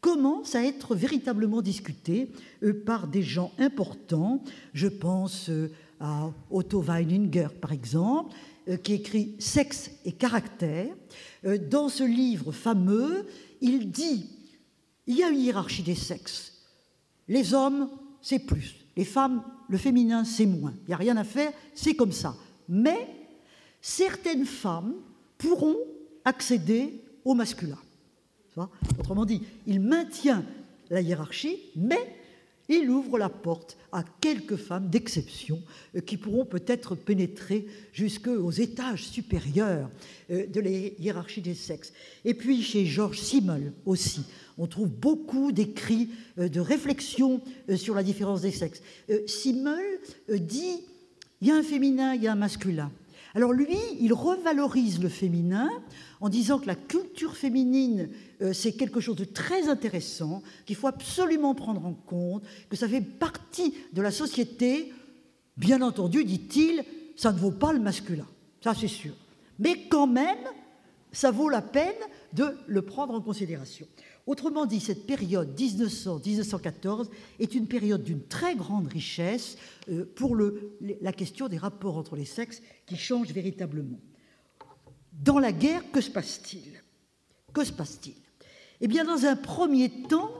[0.00, 2.30] commence à être véritablement discutée
[2.62, 4.42] euh, par des gens importants.
[4.74, 8.34] Je pense euh, à Otto Weininger, par exemple,
[8.82, 10.94] qui écrit Sexe et caractère.
[11.70, 13.26] dans ce livre fameux,
[13.60, 14.26] il dit
[15.06, 16.52] il y a une hiérarchie des sexes.
[17.28, 17.88] Les hommes,
[18.20, 18.76] c'est plus.
[18.96, 20.74] Les femmes, le féminin, c'est moins.
[20.82, 22.36] Il n'y a rien à faire, c'est comme ça.
[22.68, 23.08] Mais
[23.80, 24.94] certaines femmes
[25.38, 25.76] pourront
[26.24, 27.78] accéder au masculin.
[28.98, 30.44] Autrement dit, il maintient
[30.90, 32.16] la hiérarchie, mais
[32.72, 35.62] il ouvre la porte à quelques femmes d'exception
[35.94, 39.90] euh, qui pourront peut-être pénétrer jusqu'aux étages supérieurs
[40.30, 41.92] euh, de la hiérarchie des sexes.
[42.24, 44.22] Et puis chez Georges Simmel aussi,
[44.58, 47.42] on trouve beaucoup d'écrits euh, de réflexion
[47.76, 48.82] sur la différence des sexes.
[49.26, 50.80] Simmel dit
[51.40, 52.90] il y a un féminin, il y a un masculin.
[53.34, 55.70] Alors lui, il revalorise le féminin
[56.22, 58.08] en disant que la culture féminine,
[58.42, 62.88] euh, c'est quelque chose de très intéressant, qu'il faut absolument prendre en compte, que ça
[62.88, 64.92] fait partie de la société.
[65.56, 66.84] Bien entendu, dit-il,
[67.16, 68.26] ça ne vaut pas le masculin,
[68.62, 69.14] ça c'est sûr.
[69.58, 70.38] Mais quand même,
[71.10, 71.92] ça vaut la peine
[72.32, 73.88] de le prendre en considération.
[74.24, 77.08] Autrement dit, cette période 1900-1914
[77.40, 79.56] est une période d'une très grande richesse
[79.90, 83.98] euh, pour la question des rapports entre les sexes qui change véritablement.
[85.12, 86.82] Dans la guerre, que se passe-t-il?
[87.52, 88.14] Que se passe-t-il?
[88.80, 90.32] Eh bien, dans un premier temps,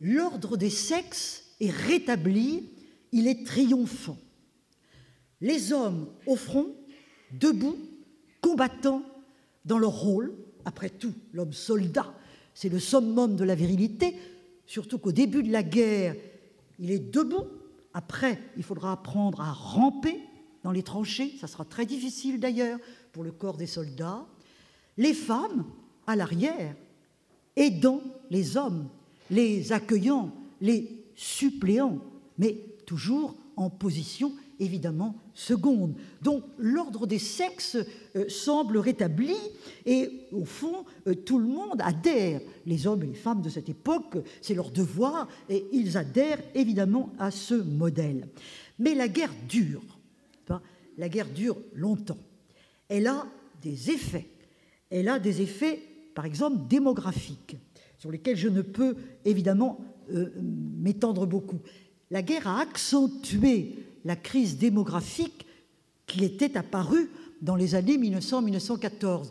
[0.00, 2.70] l'ordre des sexes est rétabli,
[3.12, 4.18] il est triomphant.
[5.40, 6.74] Les hommes au front,
[7.32, 7.76] debout,
[8.40, 9.02] combattant
[9.64, 12.14] dans leur rôle, après tout, l'homme soldat
[12.54, 14.16] c'est le summum de la virilité,
[14.66, 16.14] surtout qu'au début de la guerre,
[16.78, 17.46] il est debout.
[17.92, 20.20] Après, il faudra apprendre à ramper
[20.62, 22.78] dans les tranchées, ça sera très difficile d'ailleurs
[23.14, 24.26] pour le corps des soldats.
[24.98, 25.64] Les femmes,
[26.06, 26.74] à l'arrière,
[27.56, 28.88] aidant les hommes,
[29.30, 32.00] les accueillant, les suppléant,
[32.36, 35.94] mais toujours en position évidemment seconde.
[36.22, 37.78] Donc l'ordre des sexes
[38.16, 39.34] euh, semble rétabli
[39.86, 42.40] et au fond euh, tout le monde adhère.
[42.66, 47.12] Les hommes et les femmes de cette époque, c'est leur devoir et ils adhèrent évidemment
[47.18, 48.28] à ce modèle.
[48.78, 49.82] Mais la guerre dure.
[50.96, 52.18] La guerre dure longtemps.
[52.88, 53.26] Elle a
[53.62, 54.26] des effets.
[54.90, 55.82] Elle a des effets,
[56.14, 57.56] par exemple, démographiques,
[57.98, 59.80] sur lesquels je ne peux évidemment
[60.12, 61.60] euh, m'étendre beaucoup.
[62.10, 65.46] La guerre a accentué la crise démographique
[66.06, 69.30] qui était apparue dans les années 1900-1914.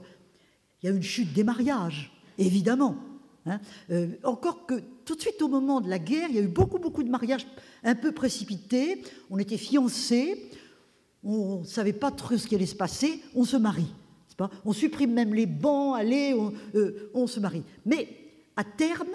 [0.82, 2.98] Il y a eu une chute des mariages, évidemment.
[3.46, 3.60] Hein.
[3.92, 6.48] Euh, encore que tout de suite au moment de la guerre, il y a eu
[6.48, 7.46] beaucoup, beaucoup de mariages
[7.84, 9.02] un peu précipités.
[9.30, 10.50] On était fiancés,
[11.24, 13.92] on ne savait pas trop ce qui allait se passer, on se marie.
[14.36, 14.50] Pas?
[14.66, 17.62] On supprime même les bancs, allez, on, euh, on se marie.
[17.86, 18.08] Mais
[18.56, 19.12] à terme,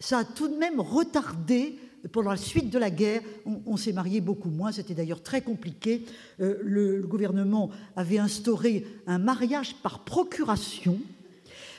[0.00, 1.78] ça a tout de même retardé
[2.10, 4.72] pendant la suite de la guerre, on, s'est marié beaucoup moins.
[4.72, 6.04] C'était d'ailleurs très compliqué.
[6.40, 10.98] Euh, le, gouvernement avait instauré un mariage par procuration,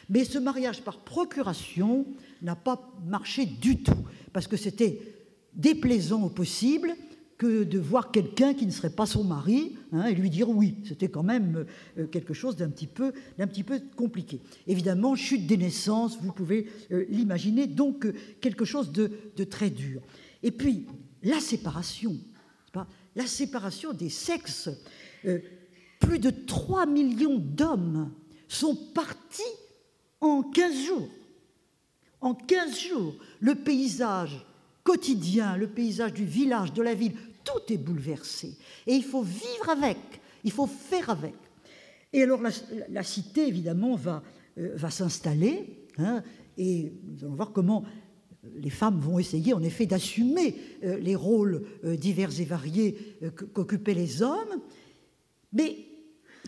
[0.10, 2.06] mais ce mariage par procuration
[2.42, 3.92] n'a pas marché du tout,
[4.32, 5.00] parce que c'était
[5.54, 6.96] déplaisant au possible
[7.44, 10.76] de voir quelqu'un qui ne serait pas son mari hein, et lui dire oui.
[10.86, 11.66] C'était quand même
[11.98, 14.42] euh, quelque chose d'un petit, peu, petit peu compliqué.
[14.68, 19.12] Évidemment, chute des naissances, vous pouvez euh, l'imaginer, donc euh, quelque chose de,
[19.44, 20.02] très dur.
[20.42, 20.88] Et puis,
[21.22, 22.18] la séparation,
[23.16, 24.70] la séparation des sexes.
[26.00, 28.12] plus de 3 millions d'hommes
[28.48, 29.42] sont partis
[30.22, 31.10] en 15 jours.
[32.22, 34.46] En 15 jours, le paysage
[34.84, 38.58] quotidien, le paysage du village, de la ville, tout est bouleversé.
[38.88, 39.98] Et il faut vivre avec,
[40.44, 41.36] il faut faire avec.
[42.12, 44.24] Et alors la, cité, évidemment, va,
[44.58, 46.24] euh, va s'installer, hein,
[46.58, 47.84] et nous allons voir comment
[48.56, 53.18] les femmes vont essayer, en effet, d'assumer euh, les rôles euh, divers et variés
[53.54, 54.62] qu'occupaient les hommes.
[55.54, 55.78] Mais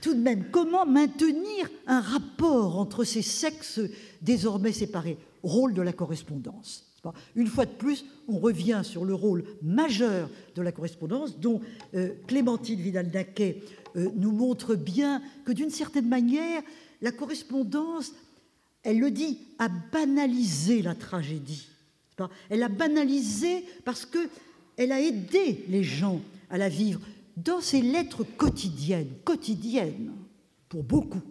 [0.02, 3.80] tout de même, comment maintenir un rapport entre ces sexes
[4.22, 5.18] désormais séparés?
[5.42, 6.95] Rôle de la correspondance.
[7.36, 11.62] Une fois de plus, on revient sur le rôle majeur de la correspondance, dont
[11.94, 13.62] euh, Clémentine Vidal-Naquet
[13.96, 16.62] euh, nous montre bien que d'une certaine manière,
[17.02, 18.14] la correspondance,
[18.84, 21.68] elle le dit, a banalisé la tragédie.
[22.50, 27.02] Elle a banalisé parce qu'elle a aidé les gens à la vivre
[27.36, 30.12] dans ces lettres quotidiennes, quotidiennes
[30.70, 31.22] pour beaucoup,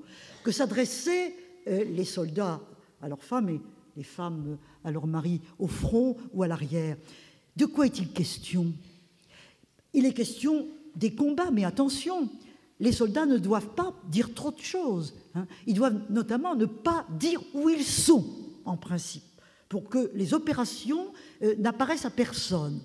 [0.42, 1.34] que s'adressaient
[1.66, 2.60] euh, les soldats
[3.00, 3.60] à leurs femmes et
[3.96, 6.96] les femmes à leur mari au front ou à l'arrière.
[7.56, 8.72] De quoi est-il question?
[9.92, 12.28] Il est question des combats, mais attention,
[12.80, 15.14] les soldats ne doivent pas dire trop de choses.
[15.34, 15.46] Hein.
[15.66, 18.24] Ils doivent notamment ne pas dire où ils sont,
[18.64, 19.22] en principe,
[19.68, 22.80] pour que les opérations euh, n'apparaissent à personne.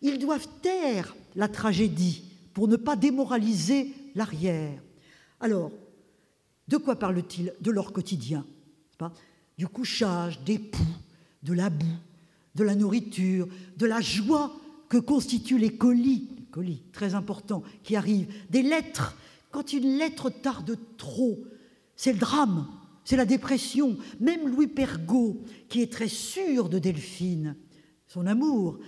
[0.00, 4.80] Ils doivent taire la tragédie pour ne pas démoraliser l'arrière.
[5.40, 5.70] Alors,
[6.66, 8.44] de quoi parlent-ils De leur quotidien
[9.58, 10.96] du couchage, des poux,
[11.42, 11.84] de la boue,
[12.54, 14.56] de la nourriture, de la joie
[14.88, 19.16] que constituent les colis, colis très importants qui arrivent, des lettres.
[19.50, 21.38] Quand une lettre tarde trop,
[21.96, 22.68] c'est le drame,
[23.04, 23.96] c'est la dépression.
[24.20, 27.56] Même Louis Pergaud, qui est très sûr de Delphine,
[28.06, 28.78] son amour,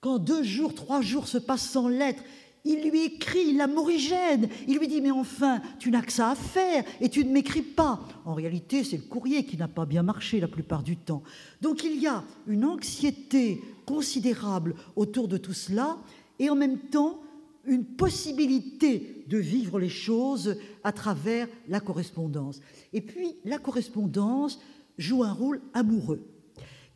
[0.00, 2.22] quand deux jours, trois jours se passent sans lettre,
[2.64, 4.48] il lui écrit l'amorigène.
[4.66, 7.62] Il lui dit Mais enfin, tu n'as que ça à faire et tu ne m'écris
[7.62, 8.00] pas.
[8.24, 11.22] En réalité, c'est le courrier qui n'a pas bien marché la plupart du temps.
[11.60, 15.98] Donc il y a une anxiété considérable autour de tout cela
[16.38, 17.20] et en même temps
[17.66, 22.60] une possibilité de vivre les choses à travers la correspondance.
[22.92, 24.60] Et puis, la correspondance
[24.98, 26.26] joue un rôle amoureux.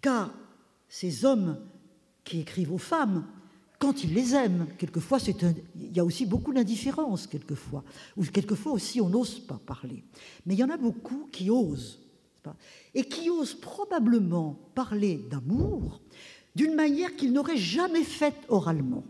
[0.02, 0.34] Car
[0.88, 1.58] ces hommes
[2.24, 3.26] qui écrivent aux femmes
[3.78, 4.66] quand ils les aiment.
[4.78, 7.84] Quelquefois, il y a aussi beaucoup d'indifférence, quelquefois.
[8.16, 10.02] Ou quelquefois aussi, on n'ose pas parler.
[10.46, 12.00] Mais il y en a beaucoup qui osent.
[12.94, 16.00] Et qui osent probablement parler d'amour
[16.54, 19.04] d'une manière qu'ils n'auraient jamais faite oralement.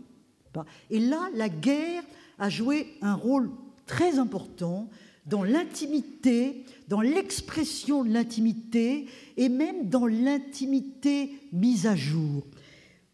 [0.89, 2.03] Et là, la guerre
[2.37, 3.49] a joué un rôle
[3.85, 4.89] très important
[5.25, 12.43] dans l'intimité, dans l'expression de l'intimité et même dans l'intimité mise à jour.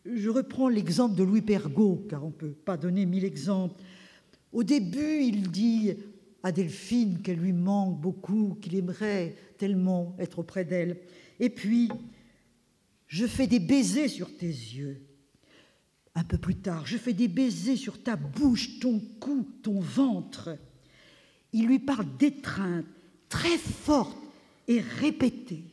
[0.05, 3.81] Je reprends l'exemple de Louis Pergaud, car on ne peut pas donner mille exemples.
[4.53, 5.93] Au début, il dit
[6.43, 10.99] à Delphine qu'elle lui manque beaucoup, qu'il aimerait tellement être auprès d'elle.
[11.39, 11.89] Et puis,
[13.07, 15.01] je fais des baisers sur tes yeux.
[16.13, 20.55] Un peu plus tard, je fais des baisers sur ta bouche, ton cou, ton ventre.
[21.51, 22.85] Il lui parle d'étreinte
[23.27, 24.17] très forte
[24.67, 25.63] et répétée.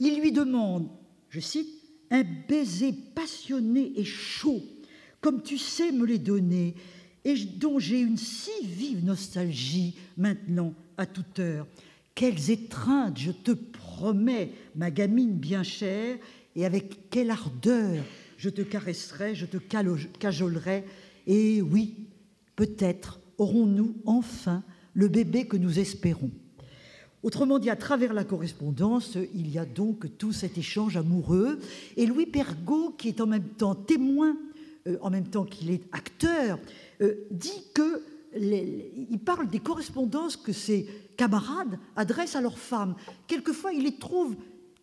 [0.00, 0.88] Il lui demande,
[1.28, 4.62] je cite, un baiser passionné et chaud,
[5.20, 6.74] comme tu sais me les donner,
[7.24, 11.66] et dont j'ai une si vive nostalgie maintenant à toute heure.
[12.14, 16.18] Quelles étreintes, je te promets, ma gamine bien chère,
[16.54, 18.04] et avec quelle ardeur
[18.36, 20.84] je te caresserai, je te cajolerai,
[21.26, 22.08] et oui,
[22.56, 26.30] peut-être aurons-nous enfin le bébé que nous espérons
[27.24, 31.58] Autrement dit, à travers la correspondance, il y a donc tout cet échange amoureux.
[31.96, 34.36] Et Louis Pergaud, qui est en même temps témoin,
[34.86, 36.58] euh, en même temps qu'il est acteur,
[37.00, 38.02] euh, dit que
[38.36, 42.96] il parle des correspondances que ses camarades adressent à leurs femmes.
[43.28, 44.34] Quelquefois, il les trouve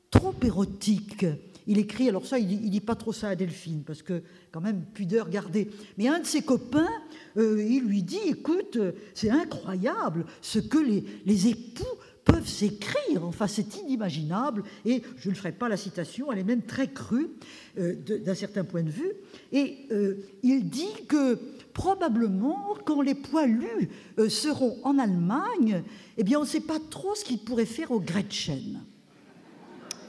[0.09, 1.25] trop érotiques.
[1.67, 4.61] Il écrit, alors ça, il dit, dit pas trop ça à Delphine, parce que quand
[4.61, 5.69] même, pudeur gardée.
[5.97, 6.89] Mais un de ses copains,
[7.37, 8.79] euh, il lui dit, écoute,
[9.13, 11.83] c'est incroyable ce que les époux
[12.31, 13.23] peuvent s'écrire.
[13.23, 14.63] Enfin, c'est inimaginable.
[14.85, 17.29] Et je ne ferai pas la citation, elle est même très crue
[17.77, 19.11] euh, d'un certain point de vue.
[19.51, 21.37] Et euh, il dit que
[21.73, 25.83] probablement, quand les poilus euh, seront en Allemagne,
[26.17, 28.81] eh bien, on ne sait pas trop ce qu'ils pourraient faire au Gretchen.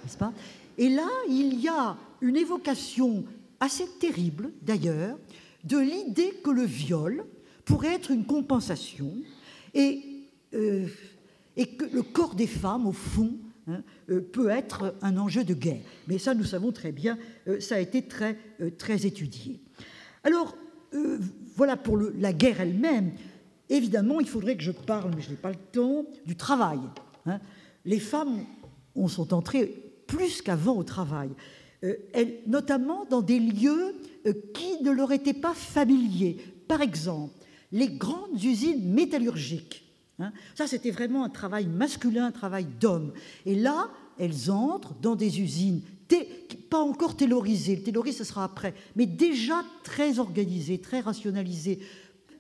[0.05, 0.33] N'est-ce pas?
[0.79, 3.25] Et là, il y a une évocation
[3.61, 5.19] assez terrible, d'ailleurs,
[5.65, 7.25] de l'idée que le viol
[7.65, 9.13] pourrait être une compensation
[9.75, 10.03] et
[11.57, 13.37] et que le corps des femmes, au fond,
[13.69, 15.83] hein, euh, peut être un enjeu de guerre.
[16.09, 19.61] Mais ça, nous savons très bien, euh, ça a été très, euh, étudié.
[20.25, 20.57] Alors,
[21.57, 23.13] voilà pour la guerre elle-même.
[23.71, 26.81] Évidemment, il faudrait que je parle, mais je n'ai pas le temps, du travail.
[27.25, 27.41] Hein.
[27.87, 28.45] Les femmes
[28.95, 29.75] on sont entrées
[30.07, 31.31] plus qu'avant au travail,
[32.47, 33.95] notamment dans des lieux
[34.53, 36.37] qui ne leur étaient pas familiers.
[36.69, 37.33] Par exemple,
[37.73, 39.82] les grandes usines métallurgiques
[40.23, 40.33] Hein.
[40.55, 43.13] Ça, c'était vraiment un travail masculin, un travail d'homme.
[43.47, 45.83] Et là, elles entrent dans des usines
[46.71, 51.81] pas encore taylorisées, le taylorisme, ce sera après, mais déjà très organisées, très rationalisées.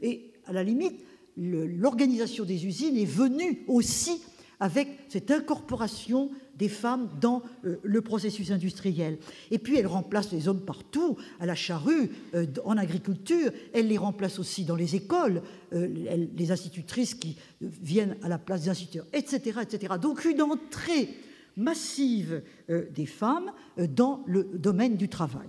[0.00, 1.00] Et à la limite,
[1.36, 4.22] l'organisation des usines est venue aussi
[4.62, 9.18] avec cette incorporation des femmes dans euh, le processus industriel.
[9.50, 13.98] Et puis elle remplace les hommes partout, à la charrue, euh, en agriculture, elle les
[13.98, 15.42] remplace aussi dans les écoles,
[15.72, 15.88] euh,
[16.36, 19.94] les institutrices qui viennent à la place des instituteurs, etc., etc.
[20.00, 21.08] Donc une entrée
[21.56, 25.48] massive des femmes dans le domaine du travail.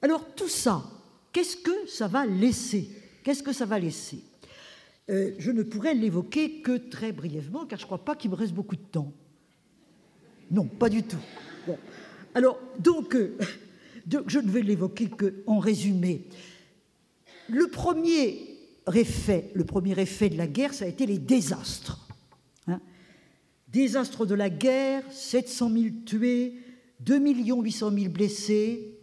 [0.00, 0.84] Alors tout ça,
[1.32, 2.88] qu'est-ce que ça va laisser?
[3.24, 4.22] Qu'est-ce que ça va laisser?
[5.08, 8.52] Je ne pourrais l'évoquer que très brièvement, car je ne crois pas qu'il me reste
[8.52, 9.12] beaucoup de temps.
[10.50, 11.16] Non, pas du tout.
[12.34, 13.36] Alors, donc, euh,
[14.26, 16.24] je ne vais l'évoquer qu'en résumé.
[17.48, 18.58] Le premier
[18.94, 22.06] effet, de la guerre, ça a été les désastres.
[22.66, 22.80] Hein.
[23.68, 26.54] Désastres de la guerre, 700 000 tués,
[27.00, 28.98] 2 800 000 blessés,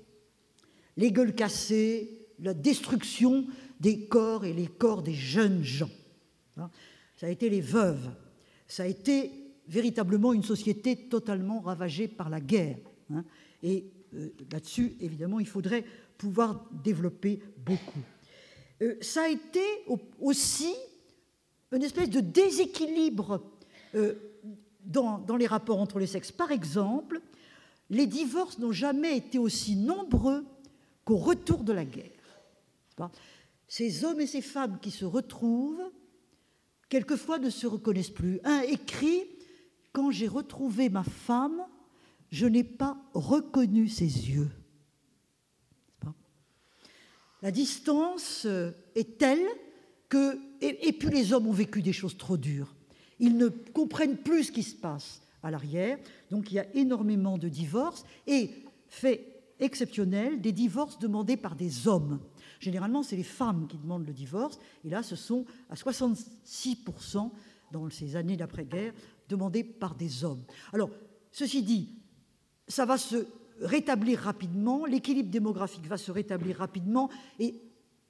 [0.97, 3.45] les gueules cassées, la destruction
[3.79, 5.89] des corps et les corps des jeunes gens.
[6.57, 6.69] Hein.
[7.17, 8.09] Ça a été les veuves,
[8.67, 9.31] ça a été
[9.67, 12.77] véritablement une société totalement ravagée par la guerre.
[13.11, 13.23] Hein.
[13.61, 15.85] et euh, là-dessus, évidemment, il faudrait
[16.17, 17.99] pouvoir développer beaucoup.
[18.81, 19.63] Euh, ça a été
[20.19, 20.73] aussi
[21.71, 23.43] une espèce de déséquilibre
[23.95, 24.13] euh,
[24.83, 26.31] dans, dans, les rapports entre les sexes.
[26.31, 27.21] Par exemple,
[27.89, 30.45] les divorces n'ont jamais été aussi nombreux
[31.03, 32.11] qu'au retour de la guerre.
[33.67, 35.91] Ces hommes et ces femmes qui se retrouvent,
[36.89, 38.39] quelquefois ne se reconnaissent plus.
[38.43, 39.23] Un écrit
[39.91, 41.65] quand j'ai retrouvé ma femme,
[42.29, 44.51] je n'ai pas reconnu ses yeux.
[47.41, 48.47] La distance
[48.95, 49.45] est telle
[50.09, 50.37] que...
[50.61, 52.75] Et, puis les hommes ont vécu des choses trop dures.
[53.19, 55.97] Ils ne comprennent plus ce qui se passe à l'arrière.
[56.31, 58.03] Donc il y a énormément de divorces.
[58.25, 58.49] Et
[58.87, 62.19] fait exceptionnel, des divorces demandés par des hommes.
[62.59, 64.59] Généralement, c'est les femmes qui demandent le divorce.
[64.83, 67.31] Et là, ce sont à 66%
[67.71, 68.93] dans ces années d'après-guerre
[69.27, 70.43] demandé par des hommes.
[70.73, 70.89] Alors,
[71.31, 71.95] ceci dit,
[72.67, 73.27] ça va se
[73.61, 77.55] rétablir rapidement, l'équilibre démographique va se rétablir rapidement et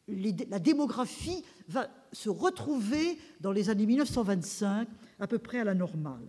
[0.07, 4.87] la démographie va se retrouver dans les années 1925
[5.19, 6.21] à peu près à la normale.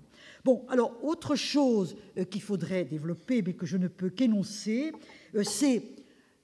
[0.44, 4.92] Bon, alors autre chose euh, qu'il faudrait développer, mais que je ne peux qu'énoncer,
[5.34, 5.82] euh, c'est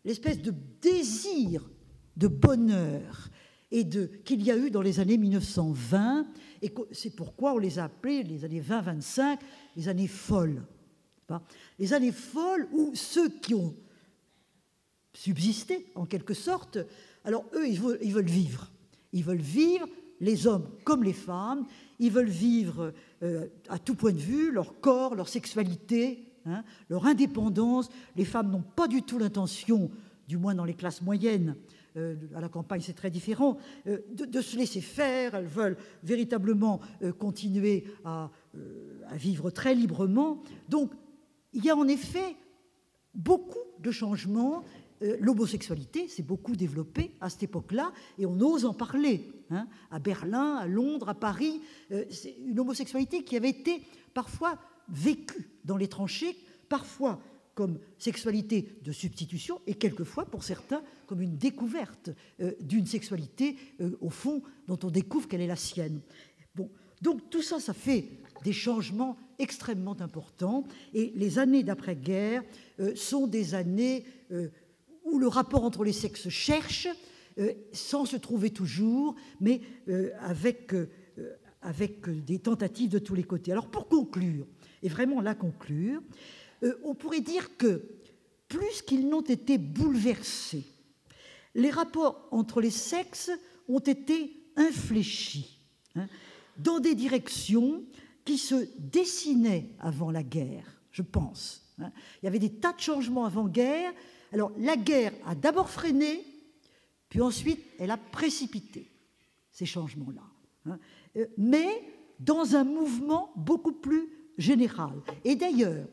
[0.05, 1.69] l'espèce de désir
[2.17, 3.29] de bonheur
[3.71, 3.89] et
[4.25, 6.27] qu'il y a eu dans les années 1920
[6.61, 9.39] et c'est pourquoi on les a appelés, les années 20-25,
[9.77, 10.63] les années folles.
[11.79, 13.75] Les années folles où ceux qui ont
[15.15, 16.79] subsisté, en quelque sorte,
[17.25, 17.81] alors eux, ils
[18.13, 18.71] veulent, vivre.
[19.13, 19.89] Ils veulent vivre,
[20.21, 21.67] les hommes comme les femmes,
[21.99, 22.93] ils veulent vivre
[23.23, 27.89] euh, à tout point de vue, leur corps, leur sexualité, hein, leur indépendance.
[28.17, 29.91] Les femmes n'ont pas du tout l'intention,
[30.29, 31.57] du moins dans les classes moyennes,
[31.99, 36.81] euh, à la campagne c'est très différent, euh, de, se laisser faire, elles veulent véritablement
[37.03, 38.31] euh, continuer à,
[39.13, 40.43] vivre très librement.
[40.69, 40.93] Donc
[41.53, 42.37] il y a en effet
[43.15, 44.63] beaucoup de changements
[45.19, 49.33] l'homosexualité s'est beaucoup développée à cette époque-là et on ose en parler.
[49.51, 51.61] Hein, à Berlin, à Londres, à Paris,
[52.09, 53.83] c'est une homosexualité qui avait été
[54.15, 56.37] parfois vécue dans les tranchées,
[56.69, 57.21] parfois
[57.55, 62.11] comme sexualité de substitution et quelquefois, pour certains, comme une découverte
[62.41, 63.57] euh, d'une sexualité,
[64.01, 66.01] au fond, dont on découvre qu'elle est la sienne.
[66.55, 66.71] Bon,
[67.03, 68.09] donc tout ça, ça fait
[68.43, 70.65] des changements extrêmement importants.
[70.95, 72.43] Et les années d'après-guerre
[72.95, 74.05] sont des années
[75.05, 76.89] où le rapport entre les sexes cherche,
[77.39, 80.89] euh, sans se trouver toujours, mais euh, avec, euh,
[81.63, 83.53] avec des tentatives de tous les côtés.
[83.53, 84.47] Alors pour conclure,
[84.83, 86.03] et vraiment la conclure,
[86.85, 87.83] on pourrait dire que
[88.49, 90.65] plus qu'ils n'ont été bouleversés,
[91.55, 93.31] les rapports entre les sexes
[93.69, 95.59] ont été infléchis
[95.97, 96.07] hein,
[96.59, 97.83] dans des directions
[98.25, 101.63] qui se dessinaient avant la guerre, je pense.
[101.79, 101.91] Hein.
[102.23, 103.93] Il y avait des tas de changements avant-guerre
[104.33, 106.25] alors la guerre a d'abord freiné,
[107.09, 108.91] puis ensuite elle a précipité
[109.51, 110.23] ces changements-là.
[110.67, 110.79] Hein.
[111.17, 111.83] Euh, mais
[112.19, 114.09] dans un mouvement beaucoup plus
[114.39, 114.95] général.
[115.25, 115.87] Et d'ailleurs,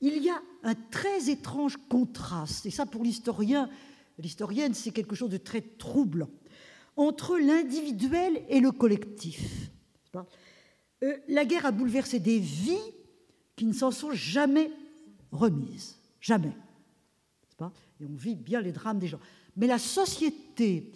[0.00, 3.68] il y a un très étrange contraste, et ça pour l'historien,
[4.18, 6.30] l'historienne, c'est quelque chose de très troublant,
[6.96, 9.70] entre l'individuel et le collectif.
[11.02, 12.76] Euh, la guerre a bouleversé des vies
[13.56, 14.70] qui ne s'en sont jamais
[15.30, 15.98] remises.
[16.20, 16.52] Jamais
[18.02, 19.20] et on vit bien les drames des gens.
[19.56, 20.92] Mais la société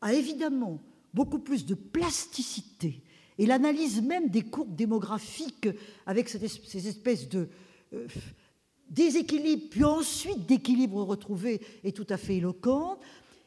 [0.00, 0.80] a évidemment
[1.12, 3.02] beaucoup plus de plasticité
[3.38, 5.68] et l'analyse même des courbes démographiques
[6.06, 7.48] avec ces espèces de
[7.92, 8.06] euh,
[8.90, 13.00] déséquilibre, puis ensuite d'équilibre retrouvé est tout à fait éloquente.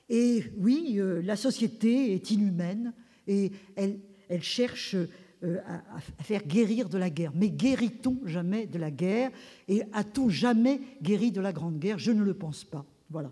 [0.10, 2.94] Et oui, euh, la société est inhumaine
[3.28, 4.00] et elle,
[4.42, 4.96] cherche
[5.44, 7.32] euh, à, faire guérir de la guerre.
[7.36, 9.32] Mais guérit-on jamais de la guerre?
[9.68, 12.00] Et a-t-on jamais guéri de la Grande Guerre?
[12.00, 12.86] Je ne le pense pas.
[13.10, 13.32] Voilà.